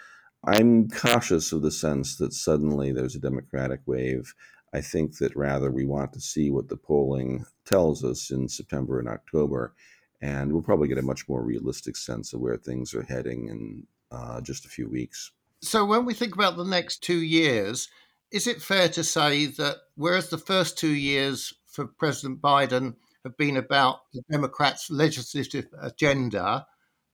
I'm 0.44 0.88
cautious 0.90 1.52
of 1.52 1.62
the 1.62 1.72
sense 1.72 2.18
that 2.18 2.34
suddenly 2.34 2.92
there's 2.92 3.16
a 3.16 3.20
Democratic 3.20 3.82
wave 3.86 4.34
I 4.76 4.82
think 4.82 5.20
that 5.20 5.38
rather 5.38 5.72
we 5.72 5.86
want 5.86 6.12
to 6.14 6.20
see 6.20 6.52
what 6.52 6.68
the 6.68 6.76
polling 6.76 7.46
tells 7.64 8.04
us 8.04 8.30
in 8.30 8.50
September 8.50 9.00
and 9.00 9.08
October, 9.08 9.74
and 10.22 10.52
we'll 10.52 10.64
probably 10.64 10.90
get 10.90 10.98
a 10.98 11.02
much 11.02 11.30
more 11.30 11.42
realistic 11.42 11.96
sense 11.96 12.34
of 12.34 12.42
where 12.42 12.58
things 12.58 12.94
are 12.94 13.04
heading 13.04 13.48
in 13.48 13.88
uh, 14.12 14.42
just 14.42 14.66
a 14.66 14.70
few 14.70 14.90
weeks. 14.90 15.32
So, 15.62 15.86
when 15.86 16.04
we 16.04 16.14
think 16.14 16.36
about 16.36 16.58
the 16.58 16.66
next 16.66 17.02
two 17.02 17.22
years, 17.22 17.88
is 18.32 18.48
it 18.48 18.62
fair 18.62 18.90
to 18.90 19.04
say 19.04 19.46
that 19.46 19.78
whereas 19.96 20.30
the 20.30 20.38
first 20.38 20.78
two 20.78 20.94
years 20.94 21.54
for 21.68 21.88
President 21.88 22.42
Biden 22.42 22.96
have 23.24 23.38
been 23.38 23.56
about 23.56 24.00
the 24.12 24.24
Democrats' 24.30 24.92
legislative 24.92 25.68
agenda, 25.82 26.68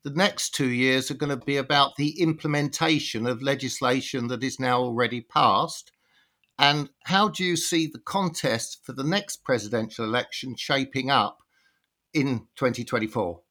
the 0.03 0.09
next 0.09 0.55
two 0.55 0.69
years 0.69 1.11
are 1.11 1.21
going 1.21 1.37
to 1.39 1.45
be 1.45 1.57
about 1.57 1.95
the 1.95 2.19
implementation 2.21 3.27
of 3.27 3.43
legislation 3.43 4.29
that 4.29 4.43
is 4.43 4.59
now 4.59 4.81
already 4.81 5.21
passed? 5.21 5.91
And 6.61 6.89
how 7.05 7.27
do 7.27 7.43
you 7.43 7.55
see 7.55 7.87
the 7.87 7.97
contest 7.97 8.81
for 8.83 8.93
the 8.93 9.03
next 9.03 9.43
presidential 9.43 10.05
election 10.05 10.53
shaping 10.55 11.09
up 11.09 11.39
in 12.13 12.41
2024? 12.55 13.41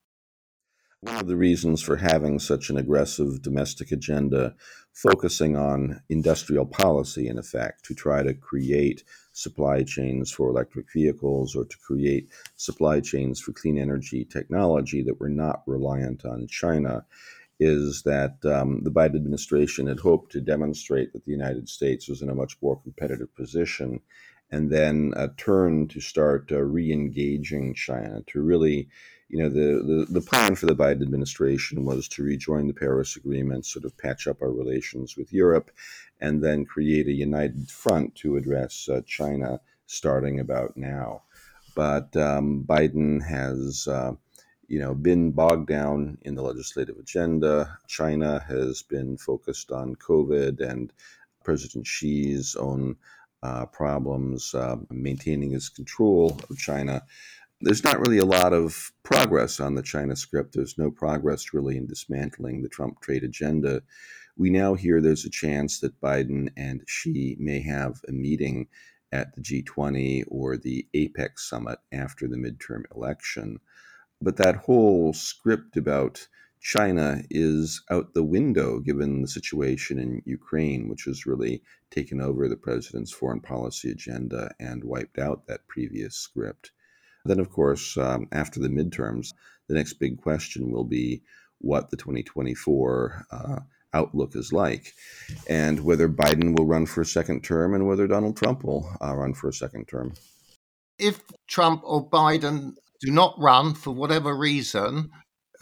One 1.00 1.16
of 1.16 1.26
the 1.26 1.34
reasons 1.34 1.82
for 1.82 1.96
having 1.96 2.38
such 2.38 2.70
an 2.70 2.76
aggressive 2.76 3.42
domestic 3.42 3.90
agenda, 3.90 4.54
focusing 4.92 5.56
on 5.56 6.02
industrial 6.08 6.66
policy, 6.66 7.26
in 7.26 7.36
effect, 7.36 7.84
to 7.86 7.94
try 7.94 8.22
to 8.22 8.32
create 8.32 9.02
supply 9.32 9.82
chains 9.82 10.30
for 10.30 10.48
electric 10.48 10.92
vehicles 10.92 11.56
or 11.56 11.64
to 11.64 11.78
create 11.78 12.28
supply 12.54 13.00
chains 13.00 13.40
for 13.40 13.52
clean 13.52 13.76
energy 13.76 14.24
technology 14.24 15.02
that 15.02 15.18
were 15.18 15.30
not 15.30 15.62
reliant 15.66 16.24
on 16.24 16.46
China, 16.46 17.04
is 17.60 18.02
that 18.04 18.36
um, 18.44 18.80
the 18.82 18.90
Biden 18.90 19.16
administration 19.16 19.86
had 19.86 20.00
hoped 20.00 20.32
to 20.32 20.40
demonstrate 20.40 21.12
that 21.12 21.26
the 21.26 21.30
United 21.30 21.68
States 21.68 22.08
was 22.08 22.22
in 22.22 22.30
a 22.30 22.34
much 22.34 22.56
more 22.62 22.80
competitive 22.80 23.32
position 23.36 24.00
and 24.50 24.70
then 24.70 25.12
uh, 25.16 25.28
turn 25.36 25.86
to 25.88 26.00
start 26.00 26.50
uh, 26.50 26.58
re-engaging 26.58 27.74
China 27.74 28.22
to 28.26 28.40
really, 28.40 28.88
you 29.28 29.38
know, 29.38 29.48
the, 29.48 30.06
the, 30.08 30.20
the 30.20 30.26
plan 30.26 30.54
for 30.54 30.66
the 30.66 30.74
Biden 30.74 31.02
administration 31.02 31.84
was 31.84 32.08
to 32.08 32.22
rejoin 32.22 32.66
the 32.66 32.72
Paris 32.72 33.14
Agreement, 33.14 33.66
sort 33.66 33.84
of 33.84 33.96
patch 33.98 34.26
up 34.26 34.42
our 34.42 34.50
relations 34.50 35.16
with 35.16 35.32
Europe, 35.32 35.70
and 36.20 36.42
then 36.42 36.64
create 36.64 37.06
a 37.06 37.12
united 37.12 37.70
front 37.70 38.14
to 38.16 38.36
address 38.36 38.88
uh, 38.88 39.02
China 39.06 39.60
starting 39.86 40.40
about 40.40 40.76
now. 40.76 41.22
But 41.76 42.16
um, 42.16 42.64
Biden 42.66 43.22
has 43.22 43.86
uh, 43.86 44.12
you 44.70 44.78
know, 44.78 44.94
been 44.94 45.32
bogged 45.32 45.66
down 45.66 46.16
in 46.22 46.36
the 46.36 46.42
legislative 46.42 46.96
agenda. 46.96 47.76
China 47.88 48.38
has 48.46 48.82
been 48.82 49.16
focused 49.16 49.72
on 49.72 49.96
COVID 49.96 50.60
and 50.60 50.92
President 51.42 51.88
Xi's 51.88 52.54
own 52.54 52.94
uh, 53.42 53.66
problems 53.66 54.54
uh, 54.54 54.76
maintaining 54.88 55.50
his 55.50 55.68
control 55.68 56.38
of 56.48 56.56
China. 56.56 57.02
There's 57.60 57.82
not 57.82 57.98
really 57.98 58.18
a 58.18 58.24
lot 58.24 58.52
of 58.52 58.92
progress 59.02 59.58
on 59.58 59.74
the 59.74 59.82
China 59.82 60.14
script. 60.14 60.54
There's 60.54 60.78
no 60.78 60.92
progress 60.92 61.52
really 61.52 61.76
in 61.76 61.88
dismantling 61.88 62.62
the 62.62 62.68
Trump 62.68 63.00
trade 63.00 63.24
agenda. 63.24 63.82
We 64.36 64.50
now 64.50 64.74
hear 64.74 65.00
there's 65.00 65.24
a 65.24 65.30
chance 65.30 65.80
that 65.80 66.00
Biden 66.00 66.48
and 66.56 66.82
Xi 66.86 67.36
may 67.40 67.60
have 67.62 68.00
a 68.06 68.12
meeting 68.12 68.68
at 69.10 69.34
the 69.34 69.42
G20 69.42 70.26
or 70.28 70.56
the 70.56 70.86
APEC 70.94 71.40
summit 71.40 71.80
after 71.90 72.28
the 72.28 72.36
midterm 72.36 72.84
election. 72.94 73.58
But 74.22 74.36
that 74.36 74.56
whole 74.56 75.12
script 75.12 75.76
about 75.76 76.28
China 76.60 77.22
is 77.30 77.82
out 77.90 78.12
the 78.12 78.22
window 78.22 78.80
given 78.80 79.22
the 79.22 79.28
situation 79.28 79.98
in 79.98 80.22
Ukraine, 80.26 80.88
which 80.88 81.04
has 81.04 81.24
really 81.24 81.62
taken 81.90 82.20
over 82.20 82.48
the 82.48 82.56
president's 82.56 83.12
foreign 83.12 83.40
policy 83.40 83.90
agenda 83.90 84.52
and 84.60 84.84
wiped 84.84 85.18
out 85.18 85.46
that 85.46 85.66
previous 85.68 86.16
script. 86.16 86.72
Then, 87.24 87.40
of 87.40 87.50
course, 87.50 87.96
um, 87.96 88.28
after 88.32 88.60
the 88.60 88.68
midterms, 88.68 89.32
the 89.68 89.74
next 89.74 89.94
big 89.94 90.20
question 90.20 90.70
will 90.70 90.84
be 90.84 91.22
what 91.58 91.90
the 91.90 91.96
2024 91.96 93.26
uh, 93.30 93.60
outlook 93.92 94.36
is 94.36 94.52
like, 94.52 94.92
and 95.48 95.80
whether 95.80 96.08
Biden 96.08 96.56
will 96.56 96.66
run 96.66 96.86
for 96.86 97.00
a 97.00 97.06
second 97.06 97.42
term 97.42 97.74
and 97.74 97.86
whether 97.86 98.06
Donald 98.06 98.36
Trump 98.36 98.64
will 98.64 98.90
uh, 99.02 99.14
run 99.14 99.34
for 99.34 99.48
a 99.48 99.52
second 99.52 99.86
term. 99.86 100.12
If 100.98 101.22
Trump 101.48 101.82
or 101.84 102.08
Biden 102.08 102.76
do 103.00 103.10
not 103.10 103.34
run 103.38 103.74
for 103.74 103.92
whatever 103.92 104.36
reason, 104.36 105.10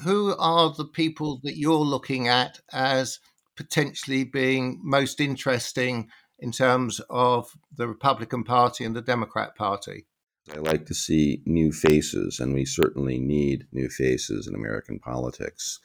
who 0.02 0.34
are 0.38 0.72
the 0.72 0.84
people 0.84 1.40
that 1.44 1.56
you're 1.56 1.74
looking 1.74 2.28
at 2.28 2.60
as 2.72 3.18
potentially 3.56 4.24
being 4.24 4.80
most 4.82 5.20
interesting 5.20 6.08
in 6.38 6.52
terms 6.52 7.00
of 7.10 7.50
the 7.76 7.88
Republican 7.88 8.44
Party 8.44 8.84
and 8.84 8.94
the 8.94 9.02
Democrat 9.02 9.56
Party? 9.56 10.06
I 10.52 10.58
like 10.58 10.86
to 10.86 10.94
see 10.94 11.42
new 11.44 11.72
faces, 11.72 12.40
and 12.40 12.54
we 12.54 12.64
certainly 12.64 13.18
need 13.18 13.66
new 13.72 13.88
faces 13.88 14.46
in 14.46 14.54
American 14.54 14.98
politics. 14.98 15.78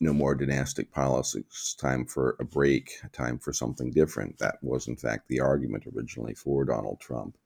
No 0.00 0.12
more 0.12 0.34
dynastic 0.34 0.90
politics, 0.90 1.74
time 1.78 2.06
for 2.06 2.36
a 2.40 2.44
break, 2.44 2.90
time 3.12 3.38
for 3.38 3.52
something 3.52 3.90
different. 3.90 4.38
That 4.38 4.56
was, 4.62 4.88
in 4.88 4.96
fact, 4.96 5.28
the 5.28 5.40
argument 5.40 5.84
originally 5.94 6.34
for 6.34 6.64
Donald 6.64 6.98
Trump. 7.00 7.36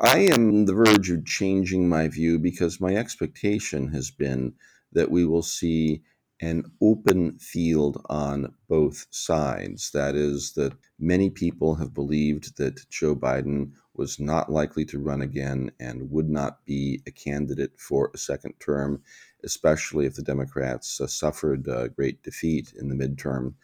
I 0.00 0.20
am 0.20 0.48
on 0.48 0.64
the 0.66 0.74
verge 0.74 1.10
of 1.10 1.24
changing 1.26 1.88
my 1.88 2.08
view 2.08 2.38
because 2.38 2.80
my 2.80 2.94
expectation 2.94 3.88
has 3.88 4.10
been 4.10 4.54
that 4.92 5.10
we 5.10 5.24
will 5.26 5.42
see 5.42 6.02
an 6.40 6.64
open 6.82 7.38
field 7.38 8.04
on 8.08 8.54
both 8.68 9.06
sides. 9.10 9.90
That 9.92 10.14
is, 10.14 10.52
that 10.54 10.74
many 10.98 11.30
people 11.30 11.76
have 11.76 11.94
believed 11.94 12.56
that 12.58 12.88
Joe 12.90 13.14
Biden 13.14 13.72
was 13.94 14.18
not 14.18 14.50
likely 14.50 14.84
to 14.86 14.98
run 14.98 15.22
again 15.22 15.70
and 15.78 16.10
would 16.10 16.28
not 16.28 16.64
be 16.66 17.02
a 17.06 17.10
candidate 17.10 17.72
for 17.78 18.10
a 18.12 18.18
second 18.18 18.54
term, 18.60 19.02
especially 19.44 20.06
if 20.06 20.16
the 20.16 20.22
Democrats 20.22 21.00
uh, 21.00 21.06
suffered 21.06 21.66
a 21.68 21.88
great 21.88 22.22
defeat 22.22 22.72
in 22.76 22.88
the 22.88 22.94
midterm. 22.94 23.54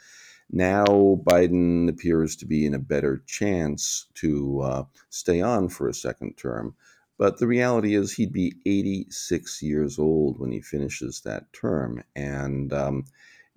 Now 0.52 0.84
Biden 0.84 1.88
appears 1.88 2.36
to 2.36 2.46
be 2.46 2.66
in 2.66 2.74
a 2.74 2.78
better 2.78 3.22
chance 3.26 4.06
to 4.14 4.60
uh, 4.60 4.84
stay 5.08 5.40
on 5.40 5.68
for 5.68 5.88
a 5.88 5.94
second 5.94 6.36
term. 6.36 6.74
But 7.18 7.38
the 7.38 7.46
reality 7.46 7.94
is, 7.94 8.12
he'd 8.12 8.32
be 8.32 8.54
86 8.64 9.62
years 9.62 9.98
old 9.98 10.40
when 10.40 10.50
he 10.52 10.62
finishes 10.62 11.20
that 11.20 11.52
term. 11.52 12.02
And 12.16 12.72
um, 12.72 13.04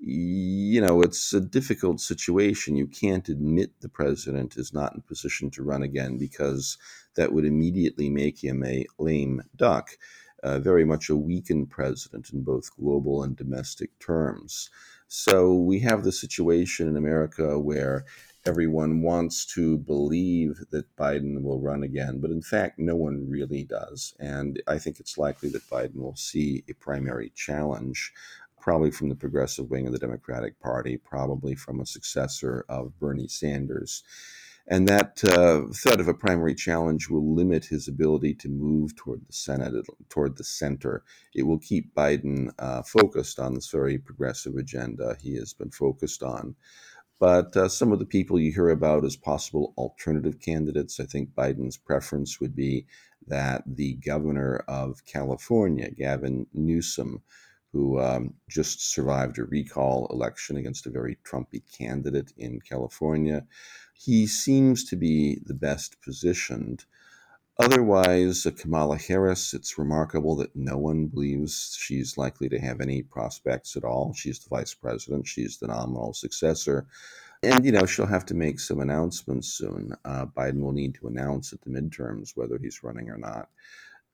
you 0.05 0.81
know, 0.81 1.01
it's 1.01 1.31
a 1.31 1.39
difficult 1.39 2.01
situation. 2.01 2.75
You 2.75 2.87
can't 2.87 3.29
admit 3.29 3.79
the 3.79 3.87
president 3.87 4.57
is 4.57 4.73
not 4.73 4.93
in 4.93 5.01
position 5.01 5.49
to 5.51 5.63
run 5.63 5.81
again 5.81 6.17
because 6.17 6.77
that 7.15 7.31
would 7.31 7.45
immediately 7.45 8.09
make 8.09 8.43
him 8.43 8.65
a 8.65 8.85
lame 8.99 9.41
duck, 9.55 9.91
uh, 10.43 10.59
very 10.59 10.83
much 10.83 11.09
a 11.09 11.15
weakened 11.15 11.69
president 11.69 12.31
in 12.33 12.43
both 12.43 12.75
global 12.75 13.23
and 13.23 13.37
domestic 13.37 13.97
terms. 13.99 14.69
So 15.15 15.53
we 15.53 15.77
have 15.81 16.03
the 16.03 16.11
situation 16.11 16.87
in 16.87 16.97
America 16.97 17.59
where 17.59 18.03
everyone 18.47 19.03
wants 19.03 19.45
to 19.53 19.77
believe 19.77 20.55
that 20.71 20.95
Biden 20.95 21.43
will 21.43 21.59
run 21.59 21.83
again, 21.83 22.19
but 22.19 22.31
in 22.31 22.41
fact, 22.41 22.79
no 22.79 22.95
one 22.95 23.29
really 23.29 23.63
does. 23.63 24.15
And 24.19 24.59
I 24.65 24.79
think 24.79 24.99
it's 24.99 25.15
likely 25.15 25.49
that 25.49 25.69
Biden 25.69 25.97
will 25.97 26.15
see 26.15 26.63
a 26.67 26.73
primary 26.73 27.31
challenge 27.35 28.11
probably 28.59 28.89
from 28.89 29.09
the 29.09 29.15
progressive 29.15 29.69
wing 29.69 29.85
of 29.85 29.93
the 29.93 29.99
Democratic 29.99 30.59
Party, 30.59 30.97
probably 30.97 31.53
from 31.53 31.79
a 31.79 31.85
successor 31.85 32.65
of 32.67 32.99
Bernie 32.99 33.27
Sanders. 33.27 34.01
And 34.67 34.87
that 34.87 35.21
uh, 35.25 35.73
threat 35.73 35.99
of 35.99 36.07
a 36.07 36.13
primary 36.13 36.55
challenge 36.55 37.09
will 37.09 37.35
limit 37.35 37.65
his 37.65 37.89
ability 37.89 38.33
to 38.35 38.49
move 38.49 38.95
toward 38.95 39.21
the 39.27 39.33
Senate, 39.33 39.73
toward 40.07 40.37
the 40.37 40.43
center. 40.45 41.03
It 41.35 41.43
will 41.43 41.59
keep 41.59 41.93
Biden 41.93 42.49
uh, 42.59 42.81
focused 42.83 43.39
on 43.39 43.55
this 43.55 43.69
very 43.69 43.97
progressive 43.97 44.55
agenda 44.55 45.17
he 45.21 45.35
has 45.35 45.53
been 45.53 45.71
focused 45.71 46.23
on. 46.23 46.55
But 47.19 47.55
uh, 47.57 47.67
some 47.67 47.91
of 47.91 47.99
the 47.99 48.05
people 48.05 48.39
you 48.39 48.53
hear 48.53 48.69
about 48.69 49.05
as 49.05 49.15
possible 49.15 49.73
alternative 49.77 50.39
candidates, 50.39 50.99
I 50.99 51.05
think 51.05 51.33
Biden's 51.33 51.77
preference 51.77 52.39
would 52.39 52.55
be 52.55 52.85
that 53.27 53.63
the 53.65 53.95
governor 53.95 54.63
of 54.67 55.05
California, 55.05 55.91
Gavin 55.91 56.47
Newsom, 56.53 57.21
who 57.73 57.99
um, 57.99 58.35
just 58.47 58.93
survived 58.93 59.39
a 59.39 59.43
recall 59.43 60.07
election 60.11 60.55
against 60.57 60.85
a 60.85 60.91
very 60.91 61.17
Trumpy 61.25 61.63
candidate 61.75 62.31
in 62.37 62.61
California. 62.61 63.45
He 63.95 64.27
seems 64.27 64.85
to 64.85 64.95
be 64.95 65.39
the 65.43 65.55
best 65.55 65.99
positioned. 66.01 66.85
Otherwise, 67.59 68.45
uh, 68.45 68.51
Kamala 68.51 68.97
Harris, 68.97 69.53
it's 69.53 69.77
remarkable 69.77 70.35
that 70.35 70.55
no 70.55 70.77
one 70.77 71.07
believes 71.07 71.75
she's 71.79 72.17
likely 72.17 72.47
to 72.49 72.59
have 72.59 72.79
any 72.79 73.01
prospects 73.01 73.75
at 73.75 73.83
all. 73.83 74.13
She's 74.13 74.39
the 74.39 74.49
vice 74.49 74.73
president, 74.73 75.27
she's 75.27 75.57
the 75.57 75.67
nominal 75.67 76.13
successor. 76.13 76.87
And, 77.41 77.65
you 77.65 77.71
know, 77.71 77.85
she'll 77.85 78.05
have 78.05 78.25
to 78.27 78.33
make 78.33 78.59
some 78.59 78.79
announcements 78.79 79.49
soon. 79.49 79.93
Uh, 80.05 80.25
Biden 80.27 80.61
will 80.61 80.71
need 80.71 80.95
to 80.95 81.07
announce 81.07 81.51
at 81.51 81.61
the 81.61 81.69
midterms 81.69 82.37
whether 82.37 82.57
he's 82.57 82.83
running 82.83 83.09
or 83.09 83.17
not. 83.17 83.49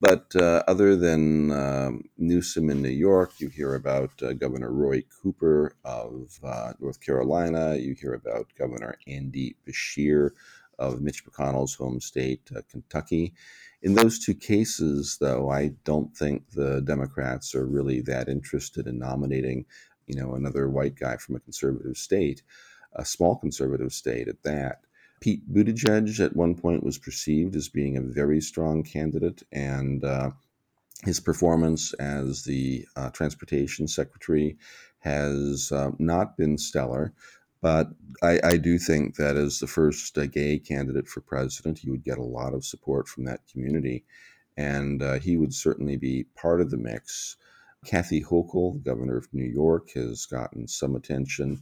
But 0.01 0.33
uh, 0.35 0.63
other 0.65 0.95
than 0.95 1.51
um, 1.51 2.03
Newsom 2.17 2.69
in 2.69 2.81
New 2.81 2.87
York, 2.89 3.33
you 3.39 3.49
hear 3.49 3.75
about 3.75 4.11
uh, 4.23 4.31
Governor 4.31 4.71
Roy 4.71 5.03
Cooper 5.21 5.75
of 5.83 6.39
uh, 6.41 6.73
North 6.79 7.01
Carolina. 7.01 7.75
You 7.75 7.95
hear 7.99 8.13
about 8.13 8.47
Governor 8.57 8.97
Andy 9.07 9.57
Beshear 9.67 10.31
of 10.77 11.01
Mitch 11.01 11.25
McConnell's 11.25 11.75
home 11.75 11.99
state, 11.99 12.49
uh, 12.55 12.61
Kentucky. 12.71 13.33
In 13.81 13.93
those 13.93 14.19
two 14.19 14.33
cases, 14.33 15.17
though, 15.19 15.49
I 15.49 15.73
don't 15.83 16.15
think 16.15 16.51
the 16.51 16.81
Democrats 16.81 17.53
are 17.53 17.65
really 17.65 17.99
that 18.01 18.29
interested 18.29 18.87
in 18.87 18.99
nominating, 18.99 19.65
you 20.07 20.15
know, 20.15 20.33
another 20.33 20.69
white 20.69 20.95
guy 20.95 21.17
from 21.17 21.35
a 21.35 21.41
conservative 21.41 21.97
state, 21.97 22.41
a 22.93 23.03
small 23.03 23.35
conservative 23.35 23.91
state 23.91 24.29
at 24.29 24.43
that. 24.43 24.79
Pete 25.19 25.51
Buttigieg 25.51 26.19
at 26.19 26.35
one 26.35 26.55
point 26.55 26.83
was 26.83 26.97
perceived 26.97 27.55
as 27.55 27.69
being 27.69 27.97
a 27.97 28.01
very 28.01 28.41
strong 28.41 28.83
candidate, 28.83 29.43
and 29.51 30.03
uh, 30.03 30.31
his 31.03 31.19
performance 31.19 31.93
as 31.93 32.43
the 32.43 32.85
uh, 32.95 33.09
transportation 33.09 33.87
secretary 33.87 34.57
has 34.99 35.71
uh, 35.71 35.91
not 35.99 36.37
been 36.37 36.57
stellar. 36.57 37.13
But 37.61 37.89
I, 38.23 38.39
I, 38.41 38.57
do 38.57 38.79
think 38.79 39.15
that 39.15 39.35
as 39.35 39.59
the 39.59 39.67
first 39.67 40.17
uh, 40.17 40.27
gay 40.27 40.59
candidate 40.59 41.09
for 41.09 41.19
president, 41.19 41.79
he 41.79 41.89
would 41.89 42.05
get 42.05 42.17
a 42.17 42.23
lot 42.23 42.53
of 42.53 42.63
support 42.63 43.09
from 43.09 43.25
that 43.25 43.41
community, 43.51 44.05
and 44.55 45.03
uh, 45.03 45.19
he 45.19 45.35
would 45.35 45.53
certainly 45.53 45.97
be 45.97 46.25
part 46.35 46.61
of 46.61 46.71
the 46.71 46.77
mix. 46.77 47.35
Kathy 47.85 48.21
Hochul, 48.21 48.73
the 48.73 48.79
governor 48.79 49.17
of 49.17 49.27
New 49.33 49.43
York, 49.43 49.89
has 49.95 50.25
gotten 50.25 50.69
some 50.69 50.95
attention, 50.95 51.59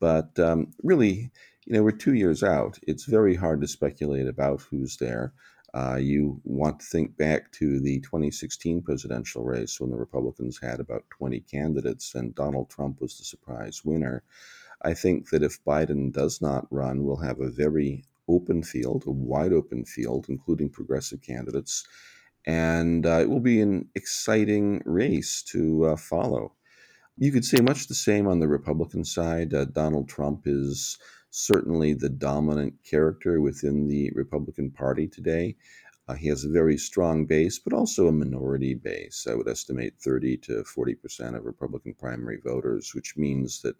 but 0.00 0.38
um, 0.38 0.72
really, 0.82 1.30
you 1.66 1.74
know, 1.74 1.82
we're 1.82 1.92
two 1.92 2.14
years 2.14 2.42
out. 2.42 2.78
It's 2.82 3.04
very 3.04 3.34
hard 3.34 3.60
to 3.62 3.68
speculate 3.68 4.26
about 4.26 4.62
who's 4.62 4.96
there. 4.98 5.32
Uh, 5.72 5.96
you 5.96 6.40
want 6.44 6.78
to 6.78 6.86
think 6.86 7.16
back 7.16 7.50
to 7.52 7.80
the 7.80 7.98
2016 8.00 8.82
presidential 8.82 9.42
race 9.44 9.80
when 9.80 9.90
the 9.90 9.96
Republicans 9.96 10.58
had 10.62 10.78
about 10.78 11.04
20 11.10 11.40
candidates 11.40 12.14
and 12.14 12.34
Donald 12.34 12.70
Trump 12.70 13.00
was 13.00 13.18
the 13.18 13.24
surprise 13.24 13.84
winner. 13.84 14.22
I 14.82 14.94
think 14.94 15.30
that 15.30 15.42
if 15.42 15.64
Biden 15.64 16.12
does 16.12 16.40
not 16.40 16.68
run, 16.70 17.02
we'll 17.02 17.16
have 17.16 17.40
a 17.40 17.50
very 17.50 18.04
open 18.28 18.62
field, 18.62 19.04
a 19.06 19.10
wide 19.10 19.52
open 19.52 19.84
field, 19.84 20.26
including 20.28 20.68
progressive 20.68 21.22
candidates. 21.22 21.84
And 22.46 23.06
uh, 23.06 23.20
it 23.20 23.30
will 23.30 23.40
be 23.40 23.60
an 23.60 23.88
exciting 23.94 24.82
race 24.84 25.42
to 25.44 25.86
uh, 25.86 25.96
follow. 25.96 26.52
You 27.16 27.32
could 27.32 27.44
say 27.44 27.60
much 27.60 27.86
the 27.86 27.94
same 27.94 28.28
on 28.28 28.40
the 28.40 28.48
Republican 28.48 29.04
side. 29.04 29.54
Uh, 29.54 29.64
Donald 29.64 30.08
Trump 30.08 30.42
is 30.46 30.98
certainly 31.36 31.92
the 31.92 32.08
dominant 32.08 32.72
character 32.88 33.40
within 33.40 33.88
the 33.88 34.08
Republican 34.14 34.70
Party 34.70 35.08
today. 35.08 35.56
Uh, 36.06 36.14
he 36.14 36.28
has 36.28 36.44
a 36.44 36.48
very 36.48 36.78
strong 36.78 37.26
base, 37.26 37.58
but 37.58 37.72
also 37.72 38.06
a 38.06 38.12
minority 38.12 38.72
base. 38.74 39.26
I 39.28 39.34
would 39.34 39.48
estimate 39.48 39.94
30 39.98 40.36
to 40.38 40.62
40 40.62 40.94
percent 40.94 41.34
of 41.34 41.44
Republican 41.44 41.94
primary 41.94 42.38
voters, 42.44 42.94
which 42.94 43.16
means 43.16 43.62
that 43.62 43.74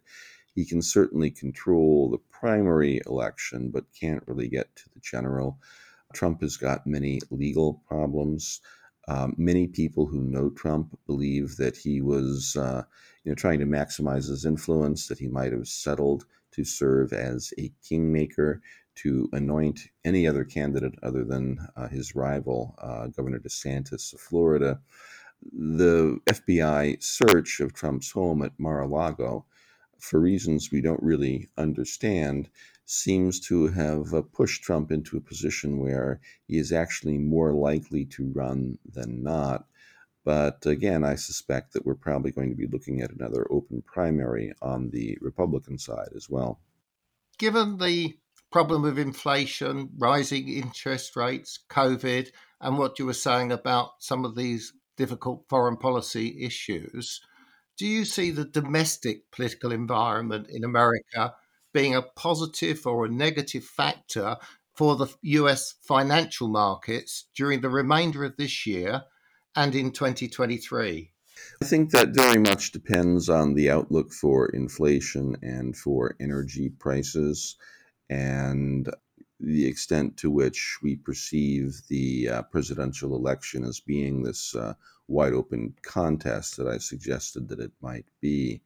he 0.53 0.65
can 0.65 0.81
certainly 0.81 1.31
control 1.31 2.09
the 2.09 2.17
primary 2.17 2.99
election, 3.05 3.71
but 3.71 3.85
can't 3.97 4.23
really 4.27 4.49
get 4.49 4.75
to 4.75 4.89
the 4.93 4.99
general. 4.99 5.57
Trump 6.13 6.41
has 6.41 6.57
got 6.57 6.85
many 6.85 7.21
legal 7.31 7.81
problems. 7.87 8.59
Um, 9.07 9.33
many 9.37 9.67
people 9.67 10.07
who 10.07 10.19
know 10.23 10.49
Trump 10.49 10.97
believe 11.07 11.55
that 11.55 11.77
he 11.77 12.01
was, 12.01 12.57
uh, 12.57 12.83
you 13.23 13.31
know, 13.31 13.35
trying 13.35 13.59
to 13.59 13.65
maximize 13.65 14.27
his 14.27 14.45
influence, 14.45 15.07
that 15.07 15.19
he 15.19 15.29
might 15.29 15.53
have 15.53 15.67
settled 15.69 16.25
to 16.55 16.63
serve 16.63 17.13
as 17.13 17.53
a 17.57 17.71
kingmaker 17.87 18.61
to 18.95 19.29
anoint 19.33 19.89
any 20.05 20.27
other 20.27 20.45
candidate 20.45 20.95
other 21.03 21.23
than 21.23 21.59
uh, 21.75 21.87
his 21.87 22.15
rival, 22.15 22.75
uh, 22.81 23.07
Governor 23.07 23.39
DeSantis 23.39 24.13
of 24.13 24.21
Florida. 24.21 24.79
The 25.51 26.19
FBI 26.27 27.03
search 27.03 27.59
of 27.59 27.73
Trump's 27.73 28.11
home 28.11 28.41
at 28.41 28.57
Mar 28.57 28.81
a 28.81 28.87
Lago, 28.87 29.45
for 29.99 30.19
reasons 30.19 30.71
we 30.71 30.81
don't 30.81 31.03
really 31.03 31.49
understand, 31.57 32.49
seems 32.85 33.39
to 33.41 33.67
have 33.67 34.13
uh, 34.13 34.21
pushed 34.21 34.63
Trump 34.63 34.91
into 34.91 35.17
a 35.17 35.21
position 35.21 35.79
where 35.79 36.21
he 36.47 36.57
is 36.57 36.71
actually 36.71 37.17
more 37.17 37.51
likely 37.51 38.05
to 38.05 38.31
run 38.33 38.77
than 38.85 39.23
not. 39.23 39.67
But 40.25 40.65
again, 40.65 41.03
I 41.03 41.15
suspect 41.15 41.73
that 41.73 41.85
we're 41.85 41.93
probably 41.93 42.31
going 42.31 42.49
to 42.49 42.57
be 42.57 42.67
looking 42.67 42.99
at 42.99 43.11
another 43.11 43.47
open 43.51 43.83
primary 43.85 44.53
on 44.59 44.89
the 44.89 45.17
Republican 45.21 45.77
side 45.77 46.09
as 46.15 46.27
well. 46.27 46.59
Given 47.37 47.77
the 47.77 48.17
problem 48.51 48.85
of 48.85 48.97
inflation, 48.97 49.89
rising 49.97 50.49
interest 50.49 51.15
rates, 51.15 51.59
COVID, 51.69 52.29
and 52.59 52.77
what 52.77 52.97
you 52.97 53.05
were 53.05 53.13
saying 53.13 53.51
about 53.51 53.91
some 53.99 54.25
of 54.25 54.35
these 54.35 54.73
difficult 54.97 55.45
foreign 55.47 55.77
policy 55.77 56.43
issues, 56.43 57.21
do 57.77 57.85
you 57.85 58.03
see 58.03 58.31
the 58.31 58.45
domestic 58.45 59.29
political 59.31 59.71
environment 59.71 60.47
in 60.49 60.63
America 60.63 61.35
being 61.71 61.93
a 61.93 62.01
positive 62.01 62.87
or 62.87 63.05
a 63.05 63.09
negative 63.09 63.63
factor 63.63 64.37
for 64.73 64.95
the 64.95 65.07
US 65.21 65.75
financial 65.81 66.47
markets 66.47 67.27
during 67.35 67.61
the 67.61 67.69
remainder 67.69 68.23
of 68.23 68.37
this 68.37 68.65
year 68.65 69.03
and 69.55 69.75
in 69.75 69.91
2023? 69.91 71.11
I 71.61 71.65
think 71.65 71.91
that 71.91 72.09
very 72.09 72.37
much 72.37 72.71
depends 72.71 73.29
on 73.29 73.53
the 73.53 73.69
outlook 73.69 74.11
for 74.11 74.47
inflation 74.47 75.37
and 75.41 75.75
for 75.75 76.15
energy 76.19 76.69
prices 76.69 77.55
and 78.09 78.89
the 79.39 79.65
extent 79.65 80.17
to 80.17 80.29
which 80.29 80.77
we 80.81 80.95
perceive 80.95 81.81
the 81.89 82.29
uh, 82.29 82.41
presidential 82.43 83.15
election 83.15 83.63
as 83.63 83.79
being 83.79 84.23
this 84.23 84.55
uh, 84.55 84.73
wide 85.07 85.33
open 85.33 85.75
contest 85.81 86.57
that 86.57 86.67
I 86.67 86.77
suggested 86.77 87.49
that 87.49 87.59
it 87.59 87.71
might 87.81 88.05
be. 88.21 88.61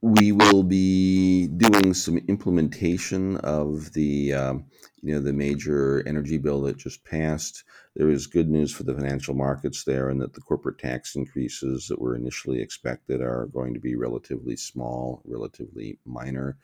We 0.00 0.30
will 0.30 0.62
be 0.62 1.48
doing 1.48 1.92
some 1.92 2.18
implementation 2.28 3.36
of 3.38 3.92
the 3.94 4.32
um, 4.32 4.64
you 5.02 5.12
know 5.12 5.20
the 5.20 5.32
major 5.32 6.06
energy 6.06 6.38
bill 6.38 6.62
that 6.62 6.76
just 6.76 7.04
passed. 7.04 7.64
There 7.96 8.08
is 8.08 8.28
good 8.28 8.48
news 8.48 8.72
for 8.72 8.84
the 8.84 8.94
financial 8.94 9.34
markets 9.34 9.84
there, 9.84 10.08
and 10.08 10.20
that 10.20 10.34
the 10.34 10.40
corporate 10.40 10.78
tax 10.78 11.16
increases 11.16 11.88
that 11.88 12.00
were 12.00 12.14
initially 12.14 12.60
expected 12.60 13.20
are 13.20 13.46
going 13.46 13.74
to 13.74 13.80
be 13.80 13.96
relatively 13.96 14.56
small, 14.56 15.20
relatively 15.24 15.98
minor. 16.04 16.56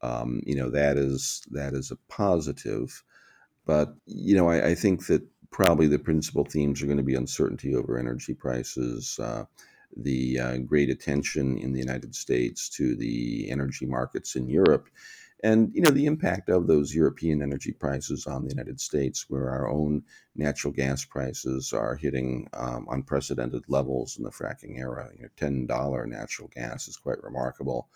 Um, 0.00 0.40
you 0.46 0.54
know 0.54 0.70
that 0.70 0.96
is 0.96 1.42
that 1.50 1.74
is 1.74 1.90
a 1.90 1.96
positive, 2.08 3.02
but 3.66 3.94
you 4.06 4.36
know 4.36 4.48
I, 4.48 4.68
I 4.68 4.74
think 4.76 5.06
that 5.06 5.26
probably 5.50 5.88
the 5.88 5.98
principal 5.98 6.44
themes 6.44 6.80
are 6.80 6.86
going 6.86 6.98
to 6.98 7.02
be 7.02 7.16
uncertainty 7.16 7.74
over 7.74 7.98
energy 7.98 8.34
prices. 8.34 9.18
Uh, 9.18 9.44
the 9.96 10.38
uh, 10.38 10.56
great 10.58 10.90
attention 10.90 11.58
in 11.58 11.72
the 11.72 11.80
United 11.80 12.14
States 12.14 12.68
to 12.70 12.94
the 12.96 13.50
energy 13.50 13.86
markets 13.86 14.36
in 14.36 14.48
Europe, 14.48 14.88
and 15.42 15.70
you 15.72 15.80
know 15.80 15.90
the 15.90 16.06
impact 16.06 16.48
of 16.48 16.66
those 16.66 16.94
European 16.94 17.42
energy 17.42 17.72
prices 17.72 18.26
on 18.26 18.44
the 18.44 18.50
United 18.50 18.80
States, 18.80 19.26
where 19.28 19.50
our 19.50 19.68
own 19.68 20.02
natural 20.34 20.72
gas 20.72 21.04
prices 21.04 21.72
are 21.72 21.96
hitting 21.96 22.48
um, 22.54 22.86
unprecedented 22.90 23.62
levels 23.68 24.16
in 24.16 24.24
the 24.24 24.30
fracking 24.30 24.78
era. 24.78 25.10
You 25.16 25.22
know, 25.22 25.28
Ten 25.36 25.66
dollar 25.66 26.06
natural 26.06 26.48
gas 26.54 26.88
is 26.88 26.96
quite 26.96 27.22
remarkable. 27.22 27.88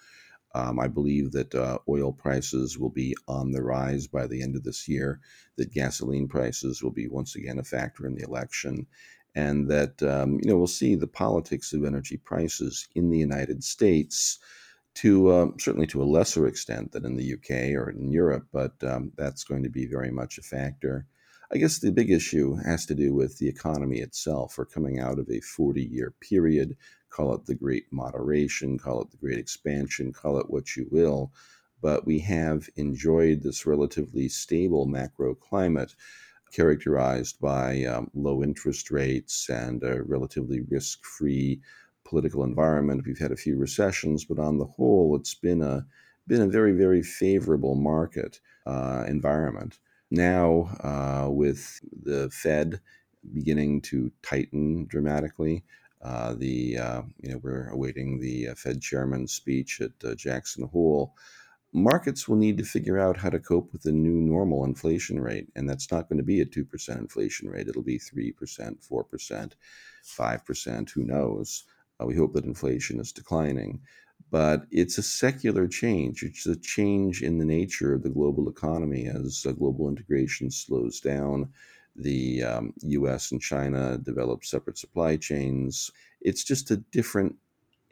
Um, 0.54 0.78
I 0.78 0.88
believe 0.88 1.32
that 1.32 1.54
uh, 1.54 1.78
oil 1.88 2.12
prices 2.12 2.78
will 2.78 2.90
be 2.90 3.16
on 3.26 3.52
the 3.52 3.62
rise 3.62 4.06
by 4.06 4.26
the 4.26 4.42
end 4.42 4.54
of 4.54 4.64
this 4.64 4.86
year, 4.86 5.20
that 5.56 5.72
gasoline 5.72 6.28
prices 6.28 6.82
will 6.82 6.90
be 6.90 7.08
once 7.08 7.36
again 7.36 7.58
a 7.58 7.64
factor 7.64 8.06
in 8.06 8.14
the 8.14 8.24
election, 8.24 8.86
and 9.34 9.68
that 9.70 10.02
um, 10.02 10.38
you 10.42 10.50
know 10.50 10.56
we'll 10.56 10.66
see 10.66 10.94
the 10.94 11.06
politics 11.06 11.72
of 11.72 11.84
energy 11.84 12.16
prices 12.16 12.88
in 12.94 13.10
the 13.10 13.18
United 13.18 13.64
States 13.64 14.38
to 14.94 15.32
um, 15.32 15.54
certainly 15.58 15.86
to 15.86 16.02
a 16.02 16.04
lesser 16.04 16.46
extent 16.46 16.92
than 16.92 17.04
in 17.04 17.16
the 17.16 17.34
UK 17.34 17.74
or 17.74 17.90
in 17.90 18.10
Europe, 18.10 18.46
but 18.52 18.72
um, 18.84 19.12
that's 19.16 19.44
going 19.44 19.62
to 19.62 19.70
be 19.70 19.86
very 19.86 20.10
much 20.10 20.38
a 20.38 20.42
factor. 20.42 21.06
I 21.52 21.58
guess 21.58 21.78
the 21.78 21.92
big 21.92 22.10
issue 22.10 22.56
has 22.56 22.86
to 22.86 22.94
do 22.94 23.14
with 23.14 23.38
the 23.38 23.48
economy 23.48 23.98
itself. 23.98 24.56
We're 24.56 24.64
coming 24.64 25.00
out 25.00 25.18
of 25.18 25.28
a 25.30 25.40
40 25.40 25.82
year 25.82 26.14
period, 26.20 26.76
call 27.10 27.34
it 27.34 27.46
the 27.46 27.54
Great 27.54 27.92
Moderation, 27.92 28.78
call 28.78 29.02
it 29.02 29.10
the 29.10 29.18
Great 29.18 29.38
Expansion, 29.38 30.12
call 30.12 30.38
it 30.38 30.50
what 30.50 30.76
you 30.76 30.86
will, 30.90 31.32
but 31.82 32.06
we 32.06 32.20
have 32.20 32.70
enjoyed 32.76 33.42
this 33.42 33.66
relatively 33.66 34.28
stable 34.28 34.86
macro 34.86 35.34
climate 35.34 35.94
characterized 36.52 37.40
by 37.40 37.84
um, 37.84 38.10
low 38.14 38.42
interest 38.42 38.90
rates 38.90 39.48
and 39.48 39.82
a 39.82 40.02
relatively 40.02 40.60
risk 40.70 41.04
free 41.04 41.60
political 42.04 42.44
environment. 42.44 43.04
We've 43.06 43.18
had 43.18 43.32
a 43.32 43.36
few 43.36 43.56
recessions, 43.56 44.24
but 44.24 44.38
on 44.38 44.58
the 44.58 44.66
whole, 44.66 45.16
it's 45.16 45.34
been 45.34 45.62
a 45.62 45.86
been 46.28 46.42
a 46.42 46.46
very 46.46 46.72
very 46.72 47.02
favorable 47.02 47.74
market 47.74 48.38
uh, 48.66 49.04
environment. 49.08 49.78
Now, 50.10 50.68
uh, 50.84 51.30
with 51.30 51.80
the 52.04 52.30
Fed 52.30 52.80
beginning 53.32 53.80
to 53.82 54.12
tighten 54.22 54.86
dramatically, 54.86 55.64
uh, 56.02 56.34
the 56.34 56.78
uh, 56.78 57.02
you 57.22 57.30
know 57.30 57.40
we're 57.42 57.68
awaiting 57.68 58.20
the 58.20 58.48
uh, 58.48 58.54
Fed 58.54 58.82
chairman's 58.82 59.32
speech 59.32 59.80
at 59.80 59.92
uh, 60.04 60.14
Jackson 60.14 60.68
Hole 60.68 61.14
markets 61.72 62.28
will 62.28 62.36
need 62.36 62.58
to 62.58 62.64
figure 62.64 62.98
out 62.98 63.16
how 63.16 63.30
to 63.30 63.38
cope 63.38 63.72
with 63.72 63.82
the 63.82 63.92
new 63.92 64.20
normal 64.20 64.64
inflation 64.64 65.20
rate. 65.20 65.48
And 65.56 65.68
that's 65.68 65.90
not 65.90 66.08
going 66.08 66.18
to 66.18 66.24
be 66.24 66.40
a 66.40 66.46
2% 66.46 66.98
inflation 66.98 67.48
rate. 67.48 67.68
It'll 67.68 67.82
be 67.82 67.98
3%, 67.98 68.34
4%, 68.36 69.52
5%, 70.04 70.90
who 70.90 71.04
knows. 71.04 71.64
Uh, 72.00 72.06
we 72.06 72.14
hope 72.14 72.34
that 72.34 72.44
inflation 72.44 73.00
is 73.00 73.12
declining. 73.12 73.80
But 74.30 74.66
it's 74.70 74.98
a 74.98 75.02
secular 75.02 75.66
change. 75.66 76.22
It's 76.22 76.46
a 76.46 76.56
change 76.56 77.22
in 77.22 77.38
the 77.38 77.44
nature 77.44 77.94
of 77.94 78.02
the 78.02 78.10
global 78.10 78.48
economy 78.48 79.06
as 79.06 79.44
uh, 79.46 79.52
global 79.52 79.88
integration 79.88 80.50
slows 80.50 81.00
down. 81.00 81.50
The 81.96 82.42
um, 82.42 82.72
US 82.82 83.32
and 83.32 83.40
China 83.40 83.98
develop 83.98 84.44
separate 84.44 84.78
supply 84.78 85.16
chains. 85.16 85.90
It's 86.22 86.44
just 86.44 86.70
a 86.70 86.78
different 86.78 87.36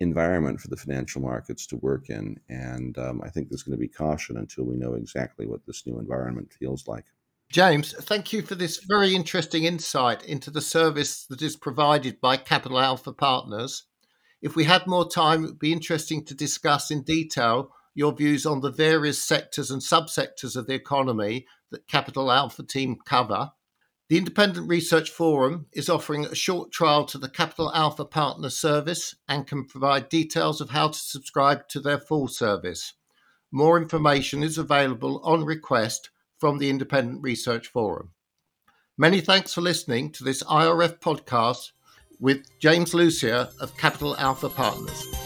environment 0.01 0.61
for 0.61 0.69
the 0.69 0.77
financial 0.77 1.21
markets 1.21 1.67
to 1.67 1.77
work 1.77 2.11
in. 2.11 2.41
And 2.49 2.97
um, 2.99 3.21
I 3.23 3.29
think 3.29 3.49
there's 3.49 3.63
going 3.63 3.77
to 3.77 3.81
be 3.81 3.89
caution 3.89 4.39
until 4.39 4.65
we 4.65 4.77
know 4.77 4.95
exactly 4.95 5.47
what 5.47 5.65
this 5.67 5.87
new 5.87 5.99
environment 5.99 6.53
feels 6.53 6.89
like. 6.89 7.05
James, 7.53 7.93
thank 7.93 8.33
you 8.33 8.43
for 8.43 8.55
this 8.55 8.81
very 8.89 9.15
interesting 9.15 9.65
insight 9.65 10.25
into 10.25 10.51
the 10.51 10.61
service 10.61 11.27
that 11.27 11.43
is 11.43 11.57
provided 11.57 12.21
by 12.21 12.37
Capital 12.37 12.79
Alpha 12.79 13.13
Partners. 13.13 13.85
If 14.41 14.57
we 14.57 14.65
had 14.65 14.87
more 14.87 15.09
time, 15.09 15.45
it 15.45 15.47
would 15.49 15.59
be 15.59 15.73
interesting 15.73 16.25
to 16.27 16.35
discuss 16.35 16.91
in 16.91 17.03
detail 17.03 17.73
your 17.95 18.13
views 18.13 18.47
on 18.47 18.61
the 18.61 18.71
various 18.71 19.23
sectors 19.23 19.71
and 19.71 19.83
subsectors 19.83 20.57
of 20.57 20.67
the 20.67 20.75
economy 20.75 21.47
that 21.71 21.89
Capital 21.89 22.31
Alpha 22.31 22.63
team 22.63 22.97
cover. 23.05 23.51
The 24.11 24.19
Independent 24.19 24.69
Research 24.69 25.09
Forum 25.09 25.67
is 25.73 25.89
offering 25.89 26.25
a 26.25 26.35
short 26.35 26.73
trial 26.73 27.05
to 27.05 27.17
the 27.17 27.29
Capital 27.29 27.73
Alpha 27.73 28.05
Partner 28.05 28.51
service 28.51 29.15
and 29.29 29.47
can 29.47 29.65
provide 29.67 30.09
details 30.09 30.61
of 30.61 30.71
how 30.71 30.89
to 30.89 30.99
subscribe 30.99 31.69
to 31.69 31.79
their 31.79 32.01
full 32.01 32.27
service. 32.27 32.95
More 33.53 33.81
information 33.81 34.43
is 34.43 34.59
available 34.59 35.21
on 35.23 35.45
request 35.45 36.11
from 36.39 36.59
the 36.59 36.71
Independent 36.71 37.23
Research 37.23 37.69
Forum. 37.69 38.11
Many 38.99 39.21
thanks 39.21 39.55
for 39.55 39.61
listening 39.61 40.11
to 40.11 40.25
this 40.25 40.43
IRF 40.43 40.99
podcast 40.99 41.71
with 42.19 42.45
James 42.59 42.93
Lucier 42.93 43.47
of 43.61 43.77
Capital 43.77 44.17
Alpha 44.17 44.49
Partners. 44.49 45.20